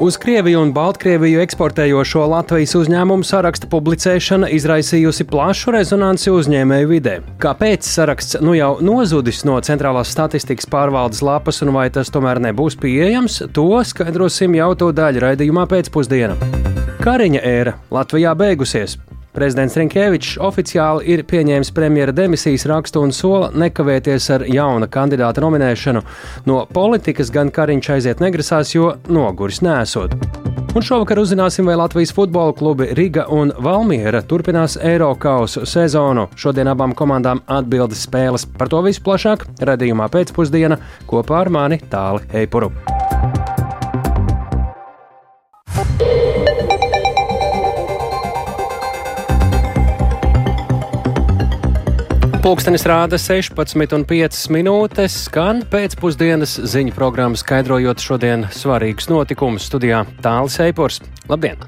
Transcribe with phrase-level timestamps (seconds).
[0.00, 7.18] Uz Krieviju un Baltkrieviju eksportējošo Latvijas uzņēmumu saraksta publicēšana izraisījusi plašu rezonanci uzņēmēju vidē.
[7.42, 12.80] Kāpēc saraksts nu jau nozudis no centrālās statistikas pārvaldes lapas un vai tas tomēr nebūs
[12.80, 16.40] pieejams, to skaidrosim jau to daļu raidījumā pēcpusdienā.
[17.04, 18.96] Kariņa ēra Latvijā beigusies.
[19.36, 26.02] Prezidents Rinkēvičs oficiāli ir pieņēmis premjera demisijas rakstu un sola nekavēties ar jauna kandidāta nominēšanu.
[26.50, 30.16] No politikas gan Kariņš aiziet negrasās, jo noguris nesot.
[30.70, 36.28] Un šovakar uzzināsim, vai Latvijas futbola klubi Riga un Valmiera turpinās Eiropas sezonu.
[36.38, 38.46] Šodien abām komandām atbildes spēles.
[38.58, 40.78] Par to visu plašāk redzējumā pēcpusdienā
[41.10, 42.70] kopā ar mani Tāli Eipuru.
[52.40, 61.02] Pūkstens rāda 16,5 minūtes, skan pēcpusdienas ziņu programma, skaidrojot šodienas svarīgus notikumus studijā Tālis Eipors.
[61.28, 61.60] Labdien!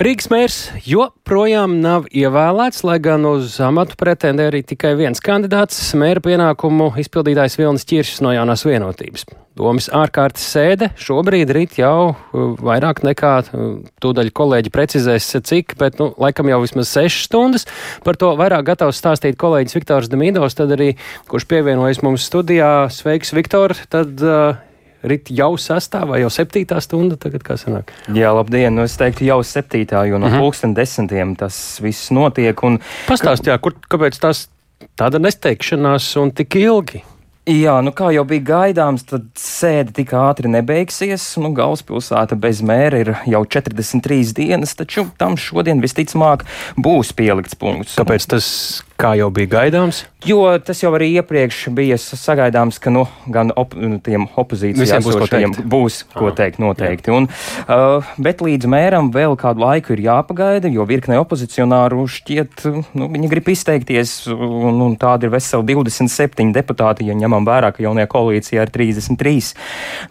[0.00, 0.54] Rīgas mērs
[0.88, 7.58] joprojām nav ievēlēts, lai gan uz amatu pretendē arī tikai viens kandidāts- mēra pienākumu izpildītājs
[7.60, 9.26] Vilnis Čiršs no jaunās vienotības.
[9.60, 16.00] Domas ārkārtas sēde šobrīd rīt jau uh, vairāk nekā uh, tūdaļ kolēģi precizēs, cik, bet,
[16.00, 17.68] nu, laikam jau vismaz sešas stundas.
[18.02, 20.94] Par to vairāk gatavs stāstīt kolēģis Viktors Demīdovs, tad arī,
[21.28, 22.88] kurš pievienojas mums studijā.
[22.88, 23.76] Sveiks, Viktor!
[23.92, 24.56] Tad, uh,
[25.00, 27.92] Rīt jau sastāvā, jau septītā stunda, tagad kā sanāk?
[28.12, 30.34] Jā, labdien, nu es teiktu jau septītā, jo no mhm.
[30.34, 30.40] -huh.
[30.44, 32.62] pulksten desmitiem tas viss notiek.
[32.62, 32.80] Un...
[33.08, 34.48] Pastāst, jā, kur, kāpēc tās
[34.96, 37.02] tāda nesteigšanās un tik ilgi?
[37.48, 41.24] Jā, nu kā jau bija gaidāms, tad sēde tik ātri nebeigsies.
[41.40, 46.44] Nu, galvaspilsēta bez mēra ir jau 43 dienas, taču tam šodien visticamāk
[46.76, 47.96] būs pielikts punkts.
[47.96, 48.46] Kāpēc tas
[49.00, 50.04] kā jau bija gaidāms?
[50.28, 55.16] Jo tas jau arī iepriekš bija sagaidāms, ka nu, gan op, nu, tiem opozīcijām būs,
[55.16, 57.12] ko būs ko ah, teikt noteikti.
[57.14, 57.28] Un,
[57.64, 62.66] uh, bet līdz mēram vēl kādu laiku ir jāpagaida, jo virknei opozicionāru šķiet,
[63.00, 67.86] nu, viņi grib izteikties, un, un tādi ir veseli 27 deputāti, ja ņemam vērā, ka
[67.86, 69.54] jaunajā koalīcijā ir 33.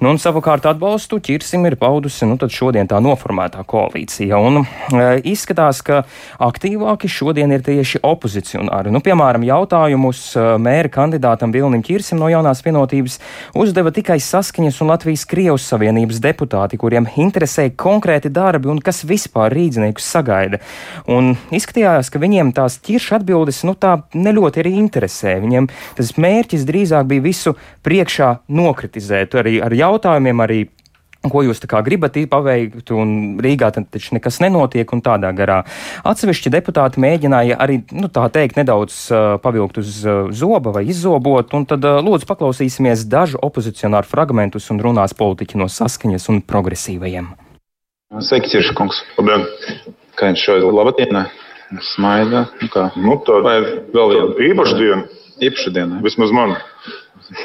[0.02, 4.42] Nu, un savukārt atbalstu ķirsim ir paudusi nu, šodien tā noformētā koalīcija.
[4.42, 6.02] Un, uh, izskatās, ka
[6.50, 8.92] aktīvāki šodien ir tieši opozicionāri komentāri.
[8.94, 13.20] Nu, piemēram, jautājumus mēra kandidātam Vilnim Čirsim no jaunās vienotības
[13.56, 19.52] uzdeva tikai Saskaņas un Latvijas Krievas Savienības deputāti, kuriem interesēja konkrēti darbi un kas vispār
[19.54, 20.60] rīdziniekus sagaida.
[21.08, 25.40] Un izskatījās, ka viņiem tās ķirša atbildes nu, tā neļoti arī interesē.
[25.42, 30.66] Viņiem tas mērķis drīzāk bija visu priekšā nokritizēt, arī ar jautājumiem, arī
[31.20, 35.66] Ko jūs gribat paveikt, un Rīgā taču nekas nenotiek, un tādā garā.
[36.08, 41.52] Atsevišķi deputāti mēģināja arī, nu, tā teikt, nedaudz uh, pavilkt uz uh, zoba vai izzobot,
[41.54, 47.28] un tad uh, lūdzu paklausīsimies dažu opozicionāru fragmentus un runās politiķi no saskaņas un progresīvajiem.
[48.24, 49.04] Sveiki, Cirškungs!
[49.20, 49.44] Labdien!
[50.16, 50.72] Kā jums šodien?
[50.72, 51.22] Labdien!
[51.92, 52.48] Smaida!
[52.64, 52.88] Nu, kā?
[52.96, 55.04] nu, tā ir vēl viena īpaša diena.
[55.44, 56.00] Īpaša diena.
[56.08, 56.56] Vismaz man.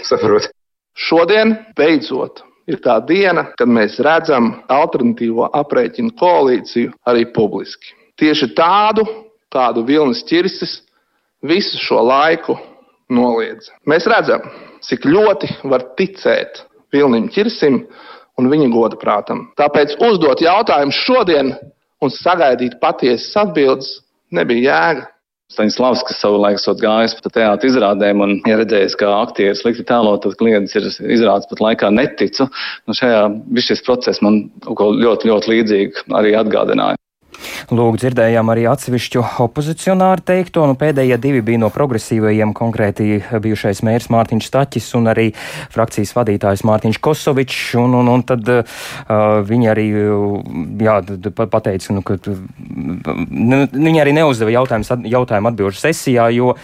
[0.07, 0.53] Saprot.
[0.95, 7.95] Šodien beidzot ir tā diena, kad mēs redzam alternatīvo aprēķinu koalīciju arī publiski.
[8.21, 9.05] Tieši tādu,
[9.53, 10.81] kādu Vilnis Čirsis
[11.45, 12.57] visu šo laiku
[13.13, 13.71] noliedz.
[13.89, 14.47] Mēs redzam,
[14.85, 16.65] cik ļoti var ticēt
[16.95, 17.83] Vilnim Čirsim
[18.39, 19.49] un viņa goda prātam.
[19.59, 21.53] Tāpēc uzdot jautājumu šodien
[22.03, 23.91] un sagaidīt patiesas atbildes
[24.35, 25.11] nebija jēga.
[25.53, 30.38] Staņslavs, kas savulaik esot gājis pa teātra izrādēm un ieredzējis, ka aktieri slikti tēlot, tad
[30.41, 32.49] klients ir izrādes pat laikā neticu.
[32.88, 33.27] Nu šajā
[33.60, 36.99] šis process man ļoti, ļoti līdzīgi arī atgādināja.
[37.75, 40.66] Lūk, dzirdējām arī atsevišķu opozicionāru teikto.
[40.69, 45.27] Nu, pēdējie divi bija no progresīvajiem, konkrēti bijušais mērs Mārtiņš Staķis un arī
[45.75, 47.62] frakcijas vadītājs Mārtiņš Kosovičs.
[47.81, 48.84] Un, un, un tad uh,
[49.44, 49.87] viņi arī
[50.84, 50.99] jā,
[51.34, 56.54] pateica, nu, ka nu, viņi arī neuzdeva jautājumu, jautājumu atbilžu sesijā, jo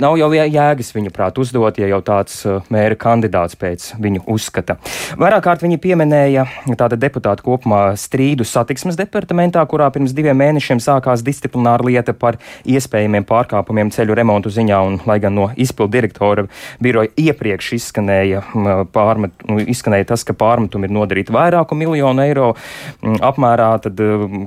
[0.00, 2.42] nav jau jēgas viņa prāt uzdot, ja jau tāds
[2.72, 4.78] mēra kandidāts pēc viņu uzskata.
[5.20, 6.46] Vairāk kārt viņi pieminēja
[6.78, 12.38] tāda deputāta kopumā strīdu satiksmes departamentā, kurā pirms diviem mēnešiem sākās disciplināra lieta par
[12.68, 16.46] iespējamiem pārkāpumiem ceļu remontu ziņā, un lai gan no izpildu direktora
[16.82, 18.42] biroja iepriekš izskanēja,
[18.94, 22.50] pārmet, nu, izskanēja tas, ka pārmetumi ir nodarīti vairāku miljonu eiro
[23.00, 24.00] apmērā, tad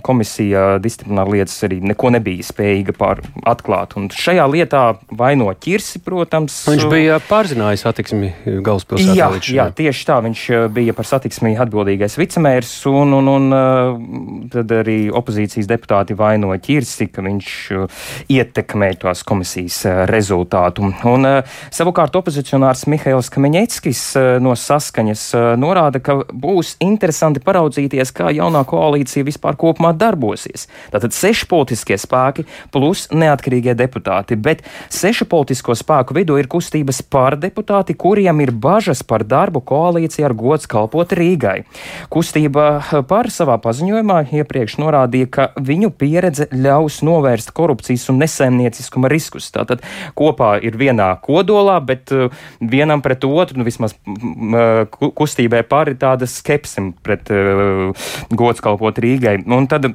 [0.06, 3.98] komisija disciplināra lietas arī neko nebija spējīga pār atklāt.
[4.00, 6.64] Un šajā lietā vaino ķirsi, protams.
[6.70, 8.32] Viņš bija pārzinājis satiksmi
[8.66, 9.18] galvaspilsētā.
[9.18, 10.20] Jā, jā, tieši tā.
[10.24, 17.08] Viņš bija par satiksmi atbildīgais vicemērs un, un, un tad arī opozīcijas deputāti vainoja ķirsi,
[17.14, 17.50] ka viņš
[18.34, 20.90] ietekmē tās komisijas rezultātu.
[21.10, 21.28] Un
[21.74, 24.04] savukārt opozicionārs Mihails Kameņeckis
[24.44, 25.26] no saskaņas
[25.60, 30.68] norāda, ka būs interesanti paraudzīties, kā jaunā koalīcija vispār kopumā darbosies.
[30.94, 34.64] Tātad seši politiskie spēki plus neatkarīgie deputāti, bet
[34.94, 40.70] sešu politisko spēku vidū ir kustības pārdeputāti, kuriem ir bažas par darbu koalīcijā ar gods
[40.70, 41.64] kalpot Rīgai.
[42.14, 42.68] Kustība
[43.10, 49.50] par savā paziņojumā iepriekš norādīja, ka viņu pieredze ļaus novērst korupcijas un nesaimnieciskuma riskus.
[49.54, 49.84] Tātad
[50.18, 52.30] kopā ir vienā kodolā, bet uh,
[52.60, 53.96] vienam pret otru, nu vismaz
[54.94, 59.40] kustībai pāri tāda skepsim pret uh, gods kalpot Rīgai.
[59.48, 59.94] Un tad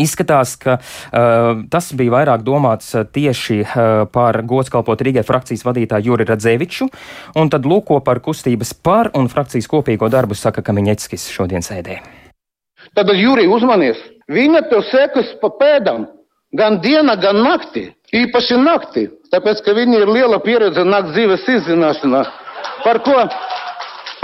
[0.00, 6.10] Izskatās, ka uh, tas bija vairāk domāts uh, tieši uh, par godskalpot Rīgai frakcijas vadītāju
[6.10, 6.88] Juri Radzeviču,
[7.38, 12.00] un tad lūko par kustības par un frakcijas kopīgo darbu saka Kamiņeckis šodien sēdē.
[12.94, 14.00] Tad, Juri, uzmanies!
[14.32, 16.06] Viņa tev sekas pa pēdām
[16.56, 17.90] gan diena, gan naktī.
[18.14, 22.22] Īpaši naktī, tāpēc, ka viņa ir liela pieredze nakts dzīves izzināšanā.
[22.84, 23.16] Par ko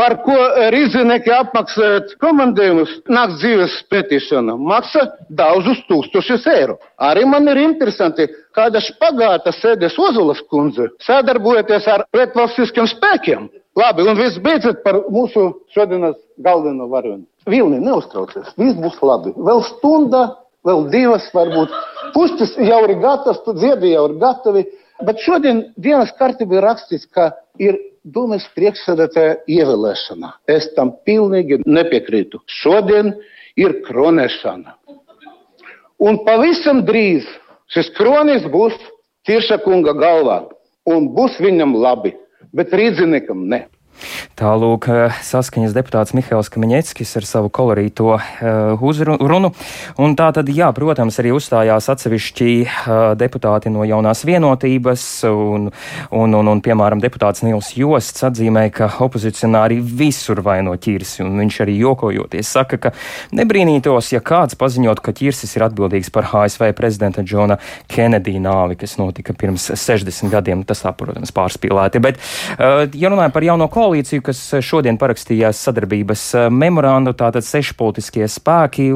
[0.01, 0.37] par ko
[0.73, 5.03] rīznieki apmaksājot komandējumus nakts dzīves pētīšana, maksā
[5.37, 6.79] daudzus tūkstošus eiro.
[7.11, 8.25] Arī man ir interesanti,
[8.57, 13.51] kāda špagāta sēdes Ozolas kundze, sadarbojoties ar pretvalstiskiem spēkiem.
[13.81, 17.25] Labi, un viss beidzot par mūsu šodienas galveno varoni.
[17.49, 19.33] Vilni, neuztraucies, viss būs labi.
[19.37, 20.25] Vēl stunda,
[20.67, 21.73] vēl divas varbūt.
[22.15, 24.67] Pustis jau ir gatavs, dziedi jau ir gatavi.
[25.07, 27.31] Bet šodien dienas kārtībā ir rakstīts, ka
[27.63, 30.31] ir Dūmes priekšsēdētāja ievēlēšana.
[30.49, 32.41] Es tam pilnīgi nepiekrītu.
[32.49, 33.13] Šodien
[33.61, 34.73] ir kronēšana.
[36.01, 37.29] Un pavisam drīz
[37.69, 38.79] šis kronis būs
[39.29, 40.39] Tirša kunga galvā.
[40.89, 42.15] Un būs viņam labi,
[42.57, 43.65] bet rīdziniekam ne.
[44.41, 49.51] Tālūk, eh, saskaņas deputāts Mihails Kamiņeckis ar savu kolorīto uh, uzrunu.
[50.01, 55.69] Un tā tad, jā, protams, arī uzstājās atsevišķi uh, deputāti no jaunās vienotības, un,
[56.17, 61.61] un, un, un piemēram, deputāts Nils Josts atzīmēja, ka opozicionāri visur vaino ķirsi, un viņš
[61.67, 62.95] arī jokojoties saka, ka
[63.37, 67.61] nebrīnītos, ja kāds paziņot, ka ķirsis ir atbildīgs par ASV prezidenta Džona
[67.91, 70.65] Kennedy nāvi, kas notika pirms 60 gadiem.
[70.69, 72.03] Tas tā, protams, pārspīlēti.
[72.03, 72.21] Bet,
[72.57, 78.29] uh, ja runājam par jauno koalīciju, kas šodien parakstījās sadarbības eh, memorandu, tātad seši politiskie
[78.31, 78.91] spēki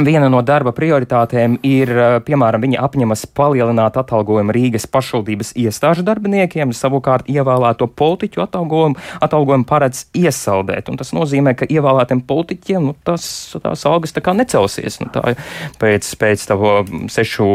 [0.00, 6.72] Viena no darba prioritātēm ir, eh, piemēram, viņa apņemas palielināt atalgojumu Rīgas pašvaldības iestāžu darbiniekiem,
[6.72, 10.88] savukārt ievēlēto politiķu atalgojumu, atalgojumu paredz iesaldēt.
[10.88, 14.98] Un tas nozīmē, ka ievēlētiem politiķiem nu, tas, tās algas tā kā necelsies.
[15.02, 15.36] Nu, tā,
[15.76, 16.72] pēc, pēc tavo
[17.12, 17.50] sešu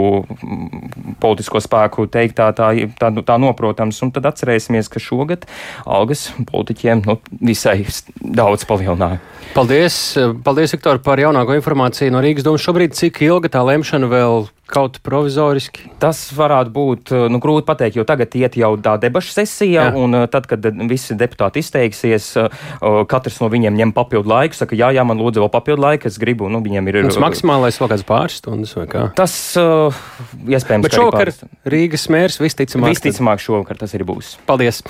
[1.19, 2.69] politisko spēku teiktā tā,
[3.01, 4.03] tā, tā noprotams.
[4.05, 5.49] Un tad atcerēsimies, ka šogad
[5.89, 7.79] algas politiķiem nu, visai
[8.21, 9.23] daudz palielināja.
[9.55, 9.95] Paldies,
[10.43, 12.63] paldies Viktor, par jaunāko informāciju no Rīgas domas.
[12.65, 15.85] Šobrīd cik ilga tā lemšana vēl Kaut provizoriski.
[15.95, 19.93] Tas varētu būt eh, nu, grūti pateikt, jo tagad iet jau tā debašu sesija, jā.
[19.95, 22.65] un eh, tad, kad visi deputāti izteiksies, eh,
[23.07, 26.19] katrs no viņiem ņem papildu laiku, saka, jā, jā, man lūdzu vēl papildu laiku, es
[26.19, 26.99] gribu, nu, viņiem ir.
[27.07, 29.05] Tas maksimālais vēl kāds pāris stundas vai kā?
[29.15, 29.95] Tas, uh,
[30.43, 31.31] iespējams, Bet šovakar
[31.71, 32.91] Rīgas mērs visticamāk.
[32.97, 34.33] Visticamāk šovakar tas ir būs.
[34.49, 34.81] Paldies.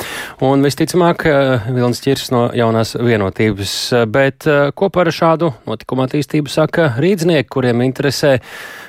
[0.41, 1.27] Un visticamāk
[1.67, 3.77] Vilnis Čirs no jaunās vienotības.
[4.09, 6.89] Bet ko par šādu notikumu attīstību saka
[7.27, 8.38] rīdznieki, kuriem interesē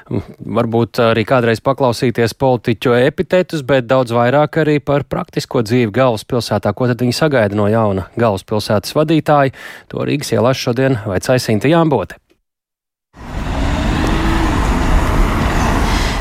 [0.08, 6.72] varbūt arī kādreiz paklausīties politiķu epitetus, bet daudz vairāk arī par praktisko dzīvi galvaspilsētā.
[6.72, 9.52] Ko tad viņi sagaida no jauna galvaspilsētas vadītāja?
[9.90, 12.18] To Rīgas ielās šodien vaicāja Sinta Jāmbote.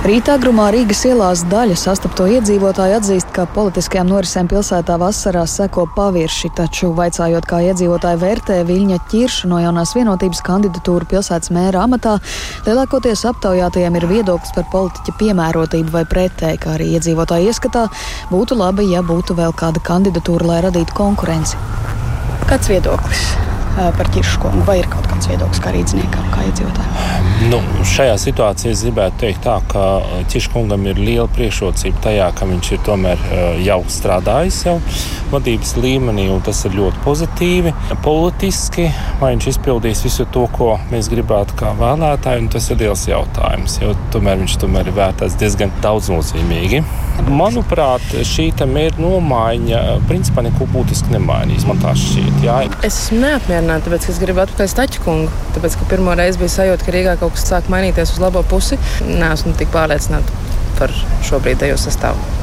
[0.05, 6.51] Rītā grumā Rīgas ielās daļa sastapto iedzīvotāju atzīst, ka politiskajām norisēm pilsētā vasarā seko pavirši,
[6.59, 12.19] taču vaicājot, kā iedzīvotāji vērtē Viļņa ķiršu no jaunās vienotības kandidatūru pilsētas mēra amatā,
[12.69, 17.87] lielākoties aptaujātajiem ir viedoklis par politiķa piemērotību vai pretēji, kā arī iedzīvotāji ieskatā
[18.29, 21.57] būtu labi, ja būtu vēl kāda kandidatūra, lai radītu konkurenci.
[22.45, 23.25] Kāds viedoklis?
[23.77, 27.26] par ķirškomu, vai ir kaut kāds viedoklis kā rīzniekam, kā iedzīvotājiem?
[27.37, 29.81] Nu, šajā situācijā es gribētu teikt tā, ka
[30.33, 33.21] ķirškungam ir liela priekšrocība tajā, ka viņš ir tomēr
[33.61, 34.79] jau strādājis jau
[35.31, 37.73] vadības līmenī, un tas ir ļoti pozitīvi.
[38.05, 38.87] Politiski,
[39.21, 43.93] vai viņš izpildīs visu to, ko mēs gribētu kā vēlētāji, tas ir liels jautājums, jo
[44.13, 46.83] tomēr viņš tomēr ir vērtēts diezgan daudznozīmīgi.
[47.27, 51.65] Manuprāt, šī mērķa nomaiņa principā neko būtiski nemainīs.
[51.67, 52.39] Man tā šķiet.
[52.45, 52.59] Jā.
[52.85, 55.45] Es esmu neapmierināta, tāpēc es gribu atpakaļ Staķu kungu.
[55.57, 58.79] Tāpēc, ka pirmo reizi bija sajūta, ka Rīgā kaut kas sāk mainīties uz labo pusi.
[59.07, 60.93] Nē, esmu tik pārliecināta par
[61.27, 62.36] šobrīd ejo sastāvu.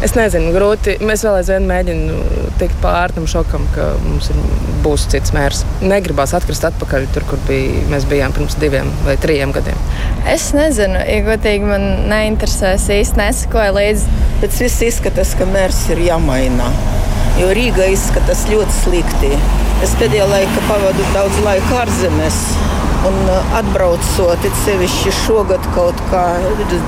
[0.00, 0.94] Es nezinu, grūti.
[1.04, 4.38] Mēs vēl aizvien mēģinām tikt pāri tam šokam, ka mums ir,
[4.80, 5.60] būs cits mērs.
[5.84, 9.76] Negribās atkrist atpakaļ tur, kur bija, mēs bijām pirms diviem vai trim gadiem.
[10.30, 14.16] Es nezinu, iegūtīgi man neinteresēs īsti nesakoja līdzi.
[14.40, 16.72] Bet viss izskatās, ka mērs ir jāmaina.
[17.36, 19.34] Jo Rīga izskatās ļoti slikti.
[19.84, 22.40] Es pēdējā laikā pavadu daudz laika ārzemēs.
[23.00, 26.24] Un uh, atbraucot, it sevišķi šogad kaut kā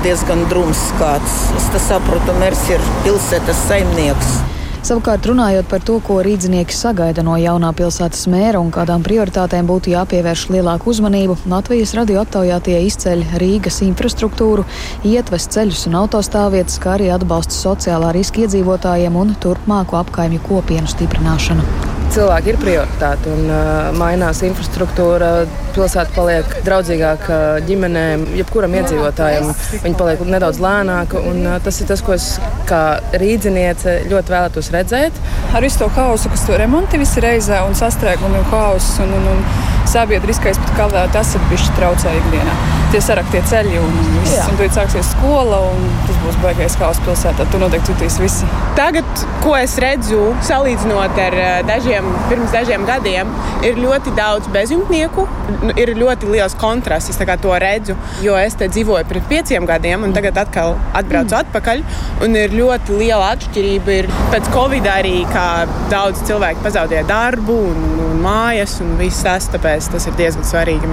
[0.03, 1.37] diezgan drums kāds.
[1.57, 4.35] Es saprotu, mērs ir pilsētas saimnieks.
[4.83, 9.93] Savukārt, runājot par to, ko rīznieki sagaida no jaunā pilsētas mēra un kādām prioritātēm būtu
[9.95, 14.67] jāpievērš lielāku uzmanību, Latvijas radio aptaujātie izceļ Rīgas infrastruktūru,
[15.07, 22.02] ietves ceļus un autostāvvietas, kā arī atbalstu sociālā riska iedzīvotājiem un turpmāku apkaimju kopienu stiprināšanu
[22.13, 25.31] cilvēki ir prioritāte un uh, mainās infrastruktūra.
[25.73, 29.49] Pilsēta paliek draudzīgāka ģimenēm, jebkuram iedzīvotājam.
[29.85, 31.21] Viņa paliek nedaudz lēnāka.
[31.31, 32.35] Un, uh, tas ir tas, ko es
[32.69, 32.83] kā
[33.17, 35.21] rīzniece ļoti vēlētos redzēt.
[35.53, 38.99] Ar visu to hausu, kas tur remonti visi reizē un sastrēgumi un hauss.
[39.03, 42.82] Un, un, un, sabiedriskais pat kavē, tas ir bijis traucē ikdienā.
[42.93, 44.45] Tie saraktie ceļi un viss, Jā.
[44.51, 47.47] un tad sāksies skola, un tas būs baigais haoss pilsētā.
[47.51, 48.49] Tur noteikti jutīs visi.
[48.77, 53.31] Tagad, ko es redzu, salīdzinot ar eh, dažiem, pirms dažiem gadiem,
[53.65, 55.25] ir ļoti daudz bezjumtnieku.
[55.63, 60.05] Nu, ir ļoti liels kontrasts, es to redzu, jo es te dzīvoju pirms pieciem gadiem,
[60.05, 61.39] un tagad atkal atbraucu mm.
[61.41, 61.83] atpakaļ.
[62.23, 63.97] Un ir ļoti liela atšķirība.
[64.03, 69.49] Ir pēc Covid arī, kā daudz cilvēku pazaudēja darbu un, un mājas un viss tas.
[69.53, 70.87] Tāpēc tāpēc tas ir diezgan svarīgi.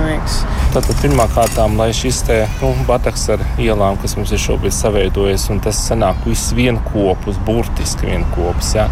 [0.75, 5.47] Tātad pirmā kārtā, lai šis te nu, bataks ar ielām, kas mums ir šobrīd saveidojies,
[5.55, 8.75] un tas sanāk viss vienopus, burtiski vienopus.
[8.77, 8.87] Ja?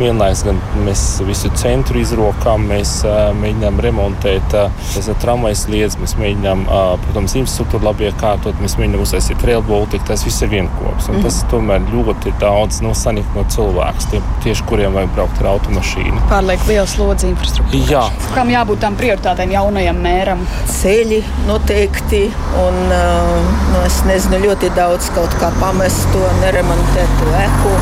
[0.00, 6.66] Vienlaikus gan mēs visu centru izrokām, mēs uh, mēģinām remontēt uh, tramvajas lietas, mēs mēģinām,
[6.66, 11.08] uh, protams, infrastruktūru labi iekārtot, mēs mēģinām uztaisīt rail baltiku, tas viss ir vienopus.
[11.08, 11.22] Mm.
[11.26, 16.26] Tas tomēr ļoti daudz no sanikta no cilvēks, tie, tieši kuriem vajag braukt ar automašīnu.
[16.32, 17.84] Pārliek liels slodzi infrastruktūrai.
[17.92, 18.04] Jā.
[18.34, 19.52] Kam jābūt tām prioritātēm?
[19.52, 20.42] jaunajam mēram?
[20.70, 22.22] Ceļi noteikti,
[22.62, 27.76] un nu, es nezinu, ļoti daudz kaut kā pamesto, neremontētu eku.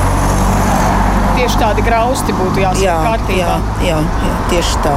[1.40, 3.40] Tieši tādi grausti būtu jāsaka jā, kārtībā.
[3.40, 3.58] Jā,
[3.90, 4.96] jā, jā, tieši tā.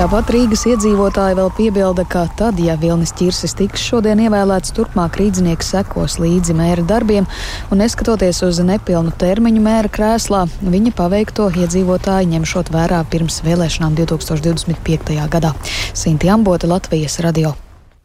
[0.00, 5.74] Tāpat Rīgas iedzīvotāji vēl piebilda, ka tad, ja Vilnis Čirsis tiks šodien ievēlēts, turpmāk rīdznieks
[5.74, 7.28] sekos līdzi mēra darbiem,
[7.68, 15.18] un neskatoties uz nepilnu termiņu mēra krēslā, viņa paveikto iedzīvotāji ņemšot vērā pirms vēlēšanām 2025.
[15.28, 15.52] gadā.
[15.92, 17.52] Sinti Ambote, Latvijas radio.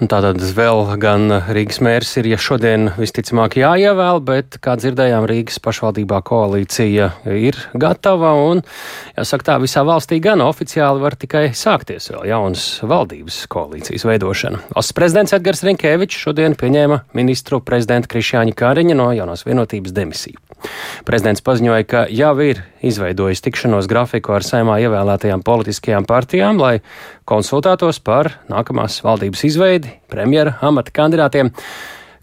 [0.00, 6.22] Tātad vēl gan Rīgas mērs ir, ja šodien visticamāk jāievēl, bet, kā dzirdējām, Rīgas pašvaldībā
[6.24, 8.62] koalīcija ir gatava un,
[9.18, 14.62] jāsaka tā, visā valstī gan oficiāli var tikai sākties vēl jaunas valdības koalīcijas veidošana.
[14.72, 20.40] Valsts prezidents Edgars Rinkēvičs šodien pieņēma ministru prezidenta Krišjāņa Kāriņa no jaunās vienotības demisiju.
[21.08, 26.78] Prezidents paziņoja, ka jau ir izveidojis tikšanos grafiku ar saimā ievēlētajām politiskajām partijām, lai
[27.28, 31.52] konsultētos par nākamās valdības izveidi premjera amata kandidātiem.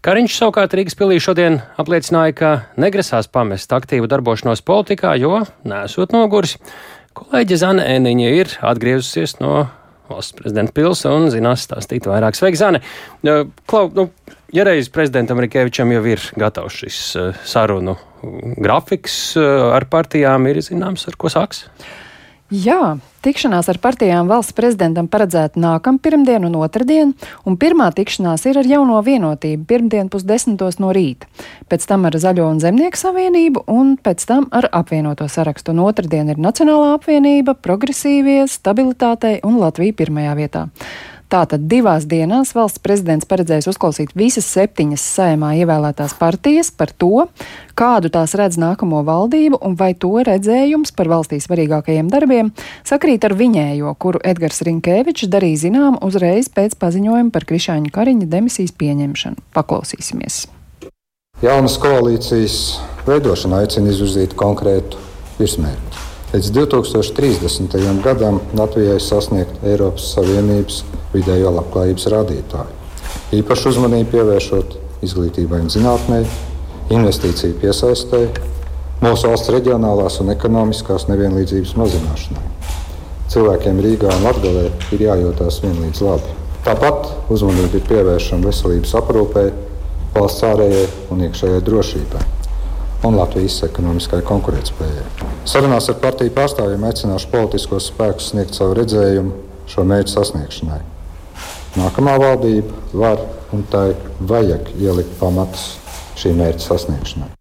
[0.04, 6.54] Kariņš savukārt Rīgas pilī šodien apliecināja, ka negrasās pamest aktīvu darbošanos politikā, jo nesot noguris.
[7.18, 9.66] Kolēģe Zana Ēniņa ir atgriezusies no
[10.08, 12.38] valsts prezidenta pils un zinās stāstīt vairāk.
[12.38, 12.80] Sveiki, Zane!
[13.68, 14.08] Klau, nu,
[14.54, 17.98] ja reiz prezidentam Rikēvičam jau ir gatavs šis uh, sarunu
[18.58, 21.66] grafiks uh, ar partijām, ir zināms, ar ko sāks?
[22.54, 28.60] Jā, tikšanās ar partijām valsts prezidentam paredzēta nākamā pirmdiena un otrdien, un pirmā tikšanās ir
[28.60, 31.28] ar jauno vienotību pirmdien pusdesmitos no rīta,
[31.68, 36.30] pēc tam ar Zaļo un Zemnieku savienību un pēc tam ar apvienoto sarakstu, un otrdien
[36.32, 40.66] ir Nacionālā apvienība, progresīvie, stabilitātei un Latvija pirmajā vietā.
[41.28, 47.26] Tātad divās dienās valsts prezidents paredzējis uzklausīt visas septiņas sējumā ievēlētās partijas par to,
[47.76, 52.48] kādu tās redz nākamo valdību un vai to redzējums par valstī svarīgākajiem darbiem
[52.88, 58.72] sakrīt ar viņējo, kuru Edgars Rinkēvičs darīja zinām uzreiz pēc paziņojuma par Krišāņa Kariņa demisijas
[58.80, 59.44] pieņemšanu.
[59.52, 60.46] Paklausīsimies!
[61.44, 62.56] Jaunas koalīcijas
[63.04, 64.98] veidošana aicina izvirzīt konkrētu
[65.38, 65.87] virsmērķi.
[66.28, 68.02] Līdz 2030.
[68.04, 70.82] gadam Latvijai sasniegt Eiropas Savienības
[71.14, 72.74] vidējo labklājības rādītāju.
[73.38, 74.76] Īpaši uzmanību pievēršot
[75.08, 76.20] izglītībai un zinātnē,
[76.92, 78.22] investīciju piesaistē,
[79.00, 82.46] mūsu valsts reģionālās un ekonomiskās nevienlīdzības mazināšanai.
[83.32, 86.40] Cilvēkiem Rīgā un Latvijā ir jājūtas vienlīdz labi.
[86.68, 89.50] Tāpat uzmanība ir pievēršama veselības aprūpē,
[90.12, 92.34] valsts ārējai un iekšējai drošībai
[93.06, 95.06] un Latvijas ekonomiskai konkurētspējai.
[95.48, 99.34] Sarunās ar partiju pārstāvjiem aicināšu politiskos spēkus sniegt savu redzējumu
[99.70, 100.80] šo mērķu sasniegšanai.
[101.78, 103.22] Nākamā valdība var
[103.54, 105.76] un tai vajag ielikt pamatus
[106.18, 107.34] šī mērķa sasniegšanai.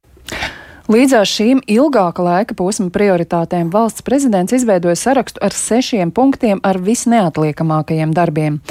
[0.88, 8.14] Līdzās šīm ilgāka laika posma prioritātēm valsts prezidents izveidoja sarakstu ar sešiem punktiem ar visneatliekamākajiem
[8.16, 8.62] darbiem.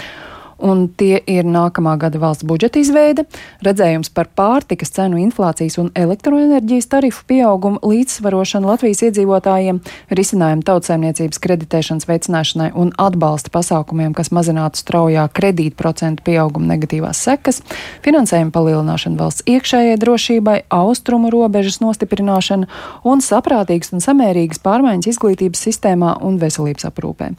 [0.58, 3.26] Un tie ir nākamā gada valsts budžeta izveide,
[3.64, 9.80] redzējums par pārtikas cenu inflācijas un elektroenerģijas tarifu pieaugumu līdzsvarošanu Latvijas iedzīvotājiem,
[10.16, 17.62] risinājumu tautsēmniecības kreditēšanas veicināšanai un atbalsta pasākumiem, kas mazinātu straujā kredītprocentu pieauguma negatīvās sekas,
[18.06, 22.70] finansējuma palielināšana valsts iekšējai drošībai, austrumu robežas nostiprināšana
[23.06, 27.34] un saprātīgas un samērīgas pārmaiņas izglītības sistēmā un veselības aprūpē.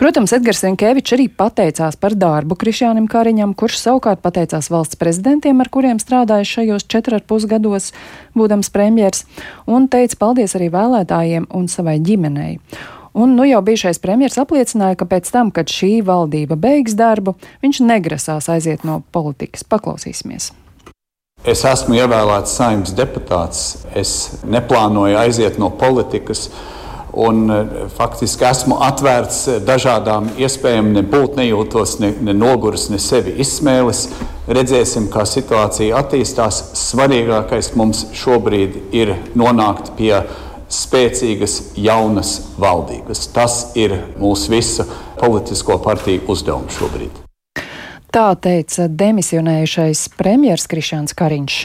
[0.00, 5.68] Protams, Edgars Rinkevičs arī pateicās par darbu Krišjānam Kariņam, kurš savukārt pateicās valsts prezidentiem, ar
[5.68, 7.90] kuriem strādāja šajos četrus gados,
[8.32, 9.26] būdams premjers,
[9.68, 12.54] un teica paldies arī vēlētājiem un savai ģimenei.
[13.12, 17.84] Un nu jau bijušais premjerministrs apliecināja, ka pēc tam, kad šī valdība beigs darbu, viņš
[17.84, 19.68] negrasās aiziet no politikas.
[19.68, 20.48] Paklausīsimies!
[21.44, 23.84] Es esmu ievēlēts saimnes deputāts.
[23.92, 26.48] Es neplānoju aiziet no politikas.
[27.12, 33.34] Un, e, faktiski esmu atvērts e, dažādām iespējām, nebūt nejūtos ne, ne noguris, ne sevi
[33.42, 34.06] izsmēlis.
[34.50, 36.60] Redzēsim, kā situācija attīstās.
[36.78, 40.14] Svarīgākais mums šobrīd ir nonākt pie
[40.70, 43.26] spēcīgas, jaunas valdības.
[43.34, 44.86] Tas ir mūsu visu
[45.18, 47.26] politisko partiju uzdevums šobrīd.
[48.10, 51.60] Tā teica demisionējušais premjerministrs Krišāns Kariņš.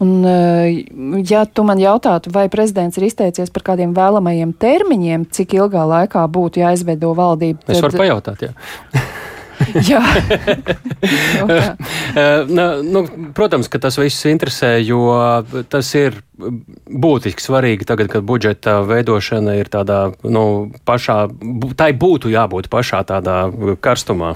[0.00, 0.86] Un, eh,
[1.28, 6.24] ja tu man jautātu, vai prezidents ir izteicies par kādiem vēlamajiem termiņiem, cik ilgā laikā
[6.32, 7.76] būtu jāizveido valdība, tad...
[7.76, 8.46] es varu pajautāt.
[9.90, 10.00] Jā.
[11.50, 11.70] Jā,
[12.16, 12.50] eh,
[12.84, 13.04] nu,
[13.36, 15.06] protams, ka tas viss interesē, jo
[15.70, 21.18] tas ir būtiski svarīgi tagad, kad budžeta veidošana ir tādā nu, pašā,
[21.78, 23.42] tai būtu jābūt pašā tādā
[23.82, 24.34] karstumā.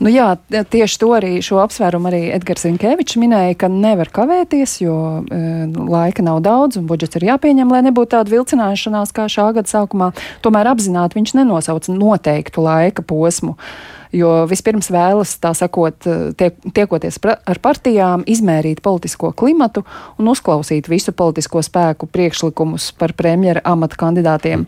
[0.00, 4.96] Nu jā, tieši to arī šo apsvērumu arī Edgars Rinkevičs minēja, ka nevar kavēties, jo
[5.24, 9.70] e, laika nav daudz un budžets ir jāpieņem, lai nebūtu tāda vilcināšanās kā šā gada
[9.70, 10.12] sākumā.
[10.44, 13.56] Tomēr apzināti viņš nenosauca noteiktu laika posmu.
[14.06, 16.06] Uh, jo vispirms vēlas, tā sakot,
[16.38, 19.84] tiek, tiekoties ar partijām, izmērīt politisko klimatu
[20.20, 24.66] un uzklausīt visu politisko spēku priekšlikumus par premjera amata kandidātiem.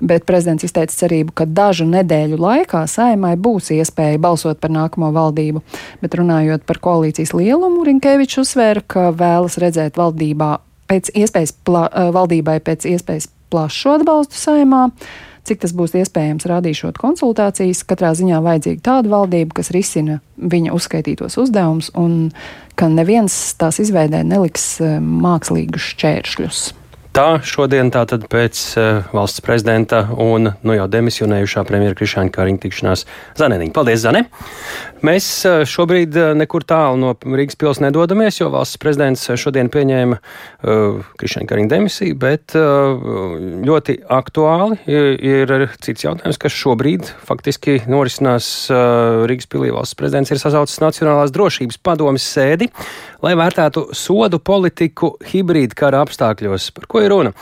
[0.00, 5.60] Bet prezidents izteica cerību, ka dažu nedēļu laikā saimai būs iespēja balsot par nākamo valdību.
[6.00, 10.54] Bet runājot par koalīcijas lielumu, Rinkēvičs uzsvēra, ka vēlas redzēt valdībā
[10.88, 11.84] pēc iespējas pla,
[12.16, 14.86] valdībai pēc iespējas plašu atbalstu saimā.
[15.48, 17.84] Cik tas būs iespējams, rādīšot konsultācijas.
[17.88, 22.32] Katrā ziņā vajadzīga tāda valdība, kas risina viņa uzskaitītos uzdevumus un
[22.78, 26.68] ka neviens tās izveidē neliks eh, mākslīgus šķēršļus.
[27.10, 33.02] Tā šodien tātad pēc uh, valsts prezidenta un nu jau demisionējušā premjera Krišāņa Kariņa tikšanās
[33.40, 33.72] Zaneniņa.
[33.74, 34.28] Paldies, Zane!
[35.06, 40.18] Mēs uh, šobrīd uh, nekur tālu no Rīgas pils nedodamies, jo valsts prezidents šodien pieņēma
[40.18, 43.00] uh, Krišāņa Kariņa demisiju, bet uh,
[43.64, 49.72] ļoti aktuāli ir, ir cits jautājums, kas šobrīd faktiski norisinās uh, Rīgas pilī.
[49.72, 52.68] Valsts prezidents ir sasaucis Nacionālās drošības padomis sēdi,
[53.24, 56.72] lai vērtētu sodu politiku hibrīda kara apstākļos.
[56.76, 57.32] Par ko ir runa?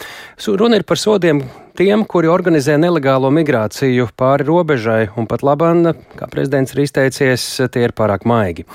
[0.47, 1.43] Runa ir par sodiem
[1.79, 7.87] tiem, kuri organizē nelegālo migrāciju pāri robežai, un pat labāk, kā prezidents ir izteicies, tie
[7.87, 8.67] ir pārāk maigi.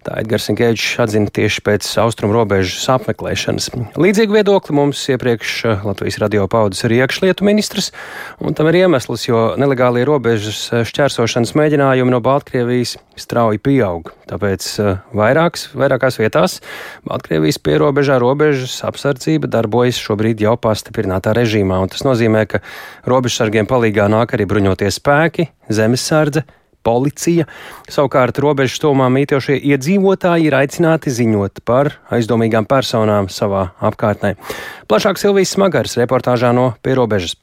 [0.00, 3.68] Tā Edgars Inkevičs atzina tieši pēc austrumu robežas apmeklēšanas.
[4.00, 7.90] Līdzīgi viedokli mums iepriekš eh, Latvijas radio paudzes arī iekšlietu ministrs,
[8.40, 14.08] un tam ir iemesls, jo nelegālie robežas eh, šķērsošanas mēģinājumi no Baltkrievijas strauji pieaug.
[14.30, 16.60] Tāpēc eh, vairāks, vairākās vietās
[17.04, 22.62] Baltkrievijas pierobežā robežas apsardzība darbojas šobrīd jau pastiprinātā režīmā, un tas nozīmē, ka
[23.04, 26.46] robežsargiem palīgā nāk arī bruņoties spēki, zemesardze,
[26.86, 27.46] policija.
[27.90, 34.36] Savukārt robežu stumā mītošie iedzīvotāji ir aicināti ziņot par aizdomīgām personām savā apkārtnē.
[34.90, 37.36] Plašāk Silvijas Smagars reportāžā no pierobežas.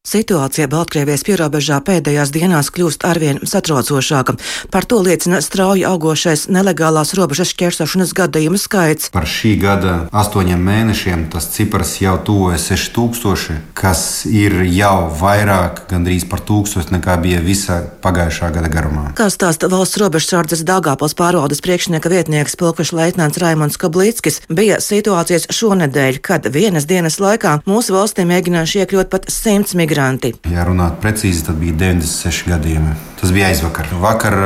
[0.00, 4.32] Situācija Baltkrievijas pierobežā pēdējās dienās kļūst arvien satraucošāka.
[4.72, 9.10] Par to liecina strauji augošais nelegālās robežas šķērsošanas gadījumu skaits.
[9.12, 16.24] Par šī gada astoņiem mēnešiem tas cipars jau tuvojas 6000, kas ir jau vairāk, gandrīz
[16.32, 19.04] par tūkstošu nekā bija visa pagājušā gada garumā.
[19.20, 26.22] Kā stāsta valsts robežsardzes Dāngāpils pārvaldes priekšnieka vietnieks Pilkašs Leitnants Raimons Kablīckis, bija situācijas šonedēļ,
[26.24, 30.34] kad vienas dienas laikā mūsu valstī mēģinājuši iekļūt pat 100 migrantu migranti.
[30.50, 32.94] Ja runāt precīzi, tad bija 96 gadījumi.
[33.20, 33.90] Tas bija aizvakar.
[34.00, 34.36] Vakar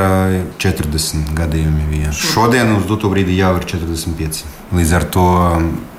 [0.61, 2.13] 40 gadījumi bija.
[2.15, 4.41] Šodien uz doto brīdi jau ir 45.
[4.75, 5.27] Līdz ar to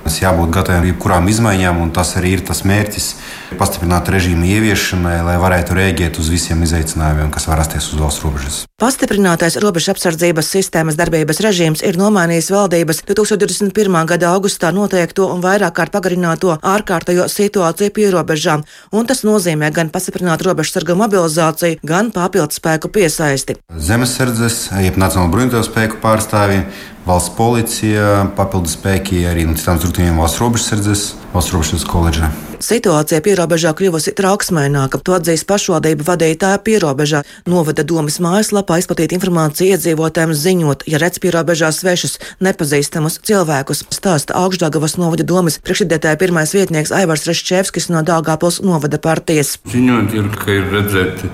[0.07, 3.07] Mums jābūt gataviem jebkurām izmaiņām, un tas arī ir tas mērķis-
[3.59, 8.61] pastiprināt režīmu ieviešanai, lai varētu rēģēt uz visiem izaicinājumiem, kas var rasties uz valsts robežas.
[8.79, 14.07] Pastiprinātais robežu apsardzības sistēmas darbības režīms ir nomainījis valdības 2021.
[14.07, 20.45] gada augustā noteikto un vairāk kārt pagarināto ārkārtējo situāciju pierobežām, un tas nozīmē gan pastiprinātu
[20.47, 23.57] robežsargu mobilizāciju, gan papildu spēku piesaisti.
[23.75, 30.43] Zemesardzes, jeb Nacionālo bruņoto spēku pārstāvji valsts policija, papildus spēki arī no citām struktūrām valsts
[30.43, 32.33] robežsardzes, valsts robežsardzes koledžā.
[32.67, 37.21] Situācija pierobežā kļuvusi trauksmaināka, to atzīst pašvaldību vadītāja pierobežā.
[37.47, 44.97] Novada domas mājaslapā izplatīt informāciju iedzīvotājiem, ziņot, ja redz pierobežā svešus, nepazīstamus cilvēkus, stāsta augšdagavas
[44.97, 49.59] novada domas priekšsēdētāja pirmais vietnieks Aivars Reščevskis no Dāngāpils novada partijas.
[49.69, 51.31] Ziņot ir, ka ir redzēti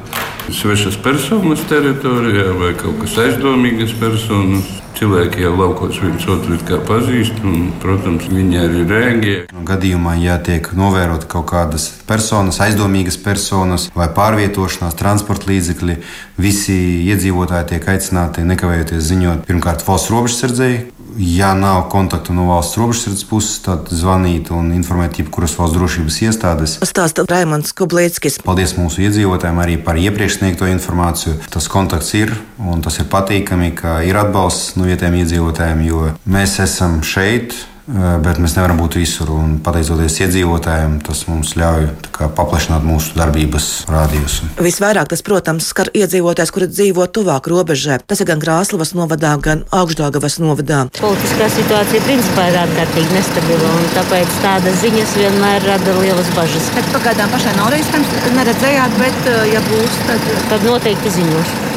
[0.51, 4.82] svešas personas teritorijā vai kaut kas aizdomīgas personas.
[4.93, 9.37] Cilvēki jau laukos viens otru pazīst, un, protams, viņi arī rēģē.
[9.67, 15.97] Gadījumā, ja tiek novērota kaut kādas personas, aizdomīgas personas vai pārvietošanās transporta līdzekļi,
[16.37, 16.77] visi
[17.09, 20.85] iedzīvotāji tiek aicināti nekavējoties ziņot pirmkārt valsts robežsardzēji,
[21.19, 26.77] Ja nav kontaktu no valsts robežsardzes puses, tad zvanīt un informēt jebkuras valsts drošības iestādes.
[26.89, 28.41] Stāsta Raimons Kublīckis.
[28.45, 31.39] Paldies mūsu iedzīvotājiem arī par iepriekš sniegto informāciju.
[31.53, 36.59] Tas kontakts ir un tas ir patīkami, ka ir atbalsts no vietējiem iedzīvotājiem, jo mēs
[36.65, 39.31] esam šeit bet mēs nevaram būt visur.
[39.33, 44.53] Un, pateicoties iedzīvotājiem, tas mums ļauj kā, paplašināt mūsu darbības rādījusu.
[44.63, 47.99] Visvairāk tas, protams, skar iedzīvotājs, kuri dzīvo tuvāk robežai.
[48.07, 50.85] Tas ir gan Krāslavas novadā, gan Augstdāgavas novadā.
[51.01, 56.71] Politiskā situācija principā ir ārkārtīgi nestabila, un tāpēc tādas ziņas vienmēr rada lielas bažas.
[56.77, 61.71] Bet pagaidām pašai nav reizes neredzējāt, bet eh, ja būs, tad, tad noteikti ziņošu.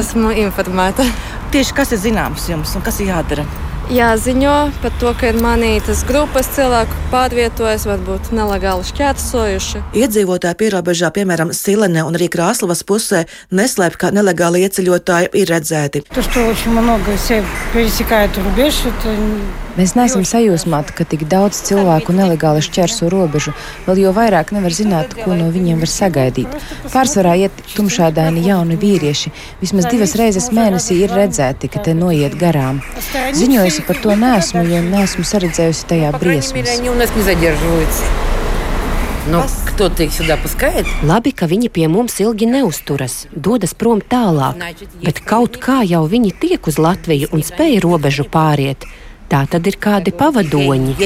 [0.00, 1.04] Esmu informēta.
[1.50, 3.46] Tieši kas ir zināms jums un kas ir jādara?
[3.90, 9.82] Jāziņo par to, ka ir manītas grupas cilvēku pārvietojas, varbūt nelegāli šķērsojuši.
[9.98, 16.04] Iedzīvotāji pierobežā, piemēram, Silene un arī Krāslavas pusē, neslēp, ka nelegāli ieceļotāji ir redzēti.
[19.75, 23.51] Mēs neesam sajūsmāti, ka tik daudz cilvēku nelegāli šķērso robežu,
[23.87, 26.59] vēl jo vairāk nevar zināt, ko no viņiem var sagaidīt.
[26.93, 29.33] Pārsvarā iet tumšādaini jauni vīrieši.
[29.59, 32.79] Vismaz divas reizes mēnesī ir redzēti, ka te noiet garām.
[33.35, 36.79] Ziņojusi par to nesmu, jo nesmu saredzējusi tajā briesmas.
[39.27, 40.85] Nu, кто ты их сюда пускает?
[41.01, 44.61] Labi, ka viņi pie mums ilgi neusturas, dodas prom tālāk,
[45.01, 48.85] bet kaut kā jau viņi tiek uz Latviju un spēj robežu pāriet.
[49.30, 50.96] Tā tad ir kādi pavadoņi.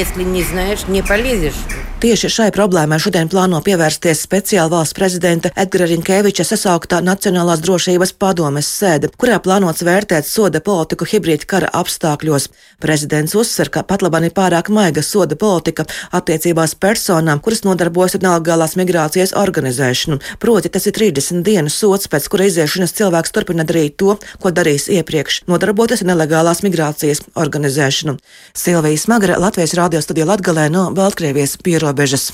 [2.04, 8.68] Tieši šai problēmai šodien plāno pievērsties speciāla valsts prezidenta Edgara Rinkeviča sasauktā Nacionālās drošības padomes
[8.68, 12.50] sēde, kurā plānots vērtēt soda politiku hibrīda kara apstākļos.
[12.84, 18.24] Prezidents uzsver, ka pat labāk ir pārāk maiga soda politika attiecībās personām, kuras nodarbojas ar
[18.26, 20.20] nelegālās migrācijas organizēšanu.
[20.44, 24.90] Proti, tas ir 30 dienu sots, pēc kura iziešanas cilvēks turpina darīt to, ko darījis
[24.98, 28.13] iepriekš- nodarboties ar nelegālās migrācijas organizēšanu.
[28.55, 32.33] Silvija Smagara Latvijas radio studijā Latgalē no Baltkrievijas pierobežas.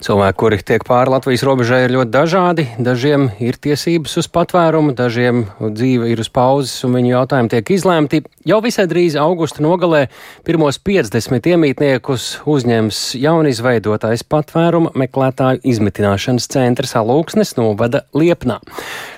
[0.00, 2.64] Cilvēki, kuri tiek pāri Latvijas robežai, ir ļoti dažādi.
[2.80, 8.22] Dažiem ir tiesības uz patvērumu, dažiem dzīve ir uz pauzes, un viņu jautājumi tiek izlēmti.
[8.48, 10.06] Jau visai drīz augusta nogalē
[10.48, 18.62] pirmos 50 iemītniekus uzņems jaunizveidotais patvēruma meklētāju izmitināšanas centrs Alūksnes novada Liepnā.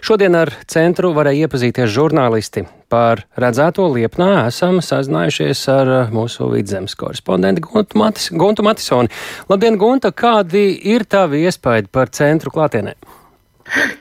[0.03, 2.67] Šodien ar centru varēja iepazīties žurnālisti.
[2.92, 9.09] Par redzēto liepnā esam sazinājušies ar uh, mūsu vidzemes korespondentu Guntu, Matis, Guntu Matisoni.
[9.48, 12.92] Labdien, Gunta, kādi ir tavi iespaidi par centru klātienē?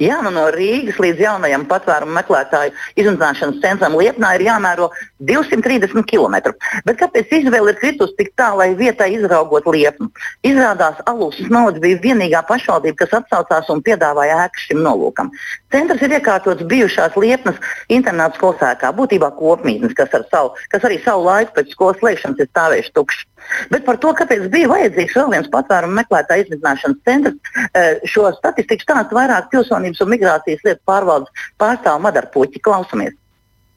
[0.02, 4.90] Jā, nu no Rīgas līdz jaunajam patvērumu meklētāju izmitināšanas centram Lietnā ir jāmēro
[5.30, 6.52] 230 km.
[6.88, 10.10] Bet kāpēc izvēle ir kritusi tik tā, lai vietai izraugot liepnu?
[10.48, 15.32] Izrādās, Alūsas nauda bija vienīgā pašvaldība, kas atsaucās un piedāvāja ēku šim nolūkam.
[15.72, 17.60] Centrs ir iekārtots bijušās liepnas
[17.92, 22.44] internāta skolas ēkā, būtībā kopmītnes, kas, ar savu, kas arī savu laiku pēc skolas slēgšanas
[22.44, 23.24] ir stāvējuši tukšs.
[23.72, 28.86] Bet par to, kāpēc bija vajadzīgs vēl viens patvērumu meklētāju izmitināšanas centrs, eh, šo statistiku
[28.86, 32.64] stāsta vairāk pilsonības un migrācijas lietu pārvaldes pārstāvu Madarpuķi.
[32.68, 33.18] Klausamies!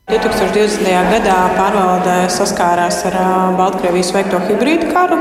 [0.04, 0.84] 2020.
[1.14, 3.14] gadā pārvalde saskārās ar
[3.56, 5.16] Baltkrievijas veikto hibrīdu karu.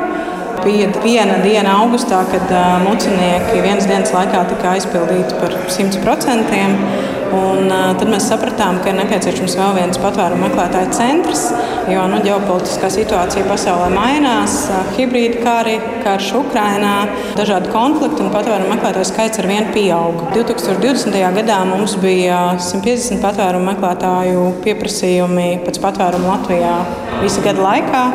[0.62, 2.52] Bija viena diena augustā, kad
[2.86, 7.23] mucinieki vienas dienas laikā tika aizpildīti par 100%.
[7.34, 11.48] Un, tad mēs sapratām, ka ir nepieciešams vēl viens patvērumu meklētāju centrs.
[11.92, 14.54] jo nu, ģeopolitiskā situācija pasaulē mainās,
[14.96, 16.94] hibrīda kari, karš Ukrainā,
[17.38, 20.22] dažādi konflikti un patvērumu meklētāju skaits ar vienu pieaug.
[20.36, 21.18] 2020.
[21.40, 26.78] gadā mums bija 150 patvērumu meklētāju pieprasījumi pēc patvērumu Latvijā
[27.24, 28.06] visa gada laikā.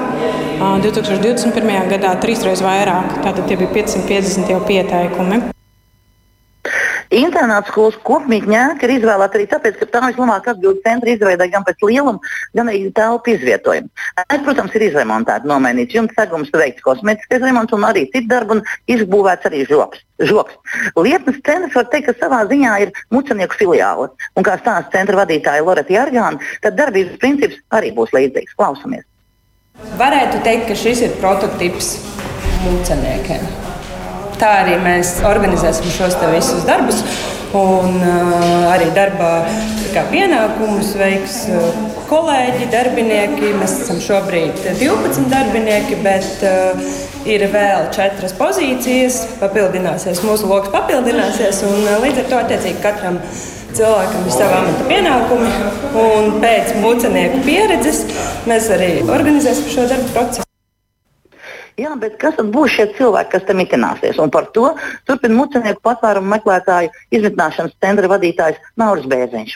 [0.58, 1.92] 2021.
[1.92, 5.57] gadā trīsreiz vairāk, tātad tie bija 550 jau pieteikumi.
[7.14, 11.64] Internāta skolas kopīgi ņēma ir izvēlēta arī tāpēc, ka tā vislabāk atbild centra izveidē gan
[11.64, 12.20] pēc lieluma,
[12.56, 13.88] gan arī telpu izvietojumu.
[14.26, 18.64] Es, protams, ir izremontēta, nomainīts jumta segums, veikts kosmētiskais remonts un arī citu darbu un
[18.92, 20.04] izbūvēts arī žoks.
[20.28, 20.58] žoks.
[20.96, 24.10] Lietnes centrs var teikt, ka savā ziņā ir mucenieku filiāle.
[24.36, 28.58] Un kā stāsta centra vadītāja Loreta Jārgāna, tad darbības princips arī būs līdzīgs.
[28.58, 29.06] Klausamies!
[29.96, 31.94] Varētu teikt, ka šis ir prototyps
[32.66, 33.67] muceniekiem
[34.40, 37.02] tā arī mēs organizēsim šos visus darbus.
[37.56, 39.38] Un uh, arī darbā
[40.10, 41.68] pienākumus veiks uh,
[42.10, 43.54] kolēģi, darbinieki.
[43.56, 46.82] Mēs esam šobrīd 12 darbinieki, bet uh,
[47.28, 49.22] ir vēl četras pozīcijas.
[49.40, 51.62] Papildināsies, mūsu lokus papildināsies.
[51.68, 53.16] Un, līdz ar to attiecīgi katram
[53.78, 55.54] cilvēkam ir sava amata pienākumi.
[56.02, 58.04] Un pēc mūcenieku pieredzes
[58.48, 60.47] mēs arī organizēsim šo darbu procesu.
[61.78, 64.18] Jā, bet kas tad būs šie cilvēki, kas te mitināsies?
[64.18, 64.72] Un par to
[65.06, 69.54] turpina mucenieku patvērumu meklētāju izmitināšanas centra vadītājs Nauris Bēziņš.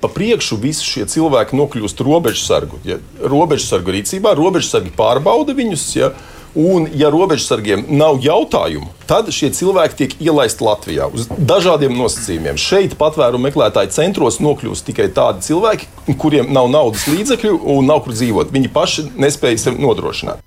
[0.00, 2.80] Pa priekšu visi šie cilvēki nokļūst robežsargu.
[2.88, 5.84] Ja robežsargu rīcībā, robežsargi pārbauda viņus.
[5.98, 6.14] Ja,
[6.56, 12.56] un, ja robežsargiem nav jautājumu, tad šie cilvēki tiek ielaisti Latvijā uz dažādiem nosacījumiem.
[12.56, 18.16] Šeit patvērumu meklētāju centros nokļūst tikai tādi cilvēki, kuriem nav naudas līdzekļu un nav kur
[18.16, 18.56] dzīvot.
[18.56, 20.40] Viņi paši nespēja sev nodrošināt.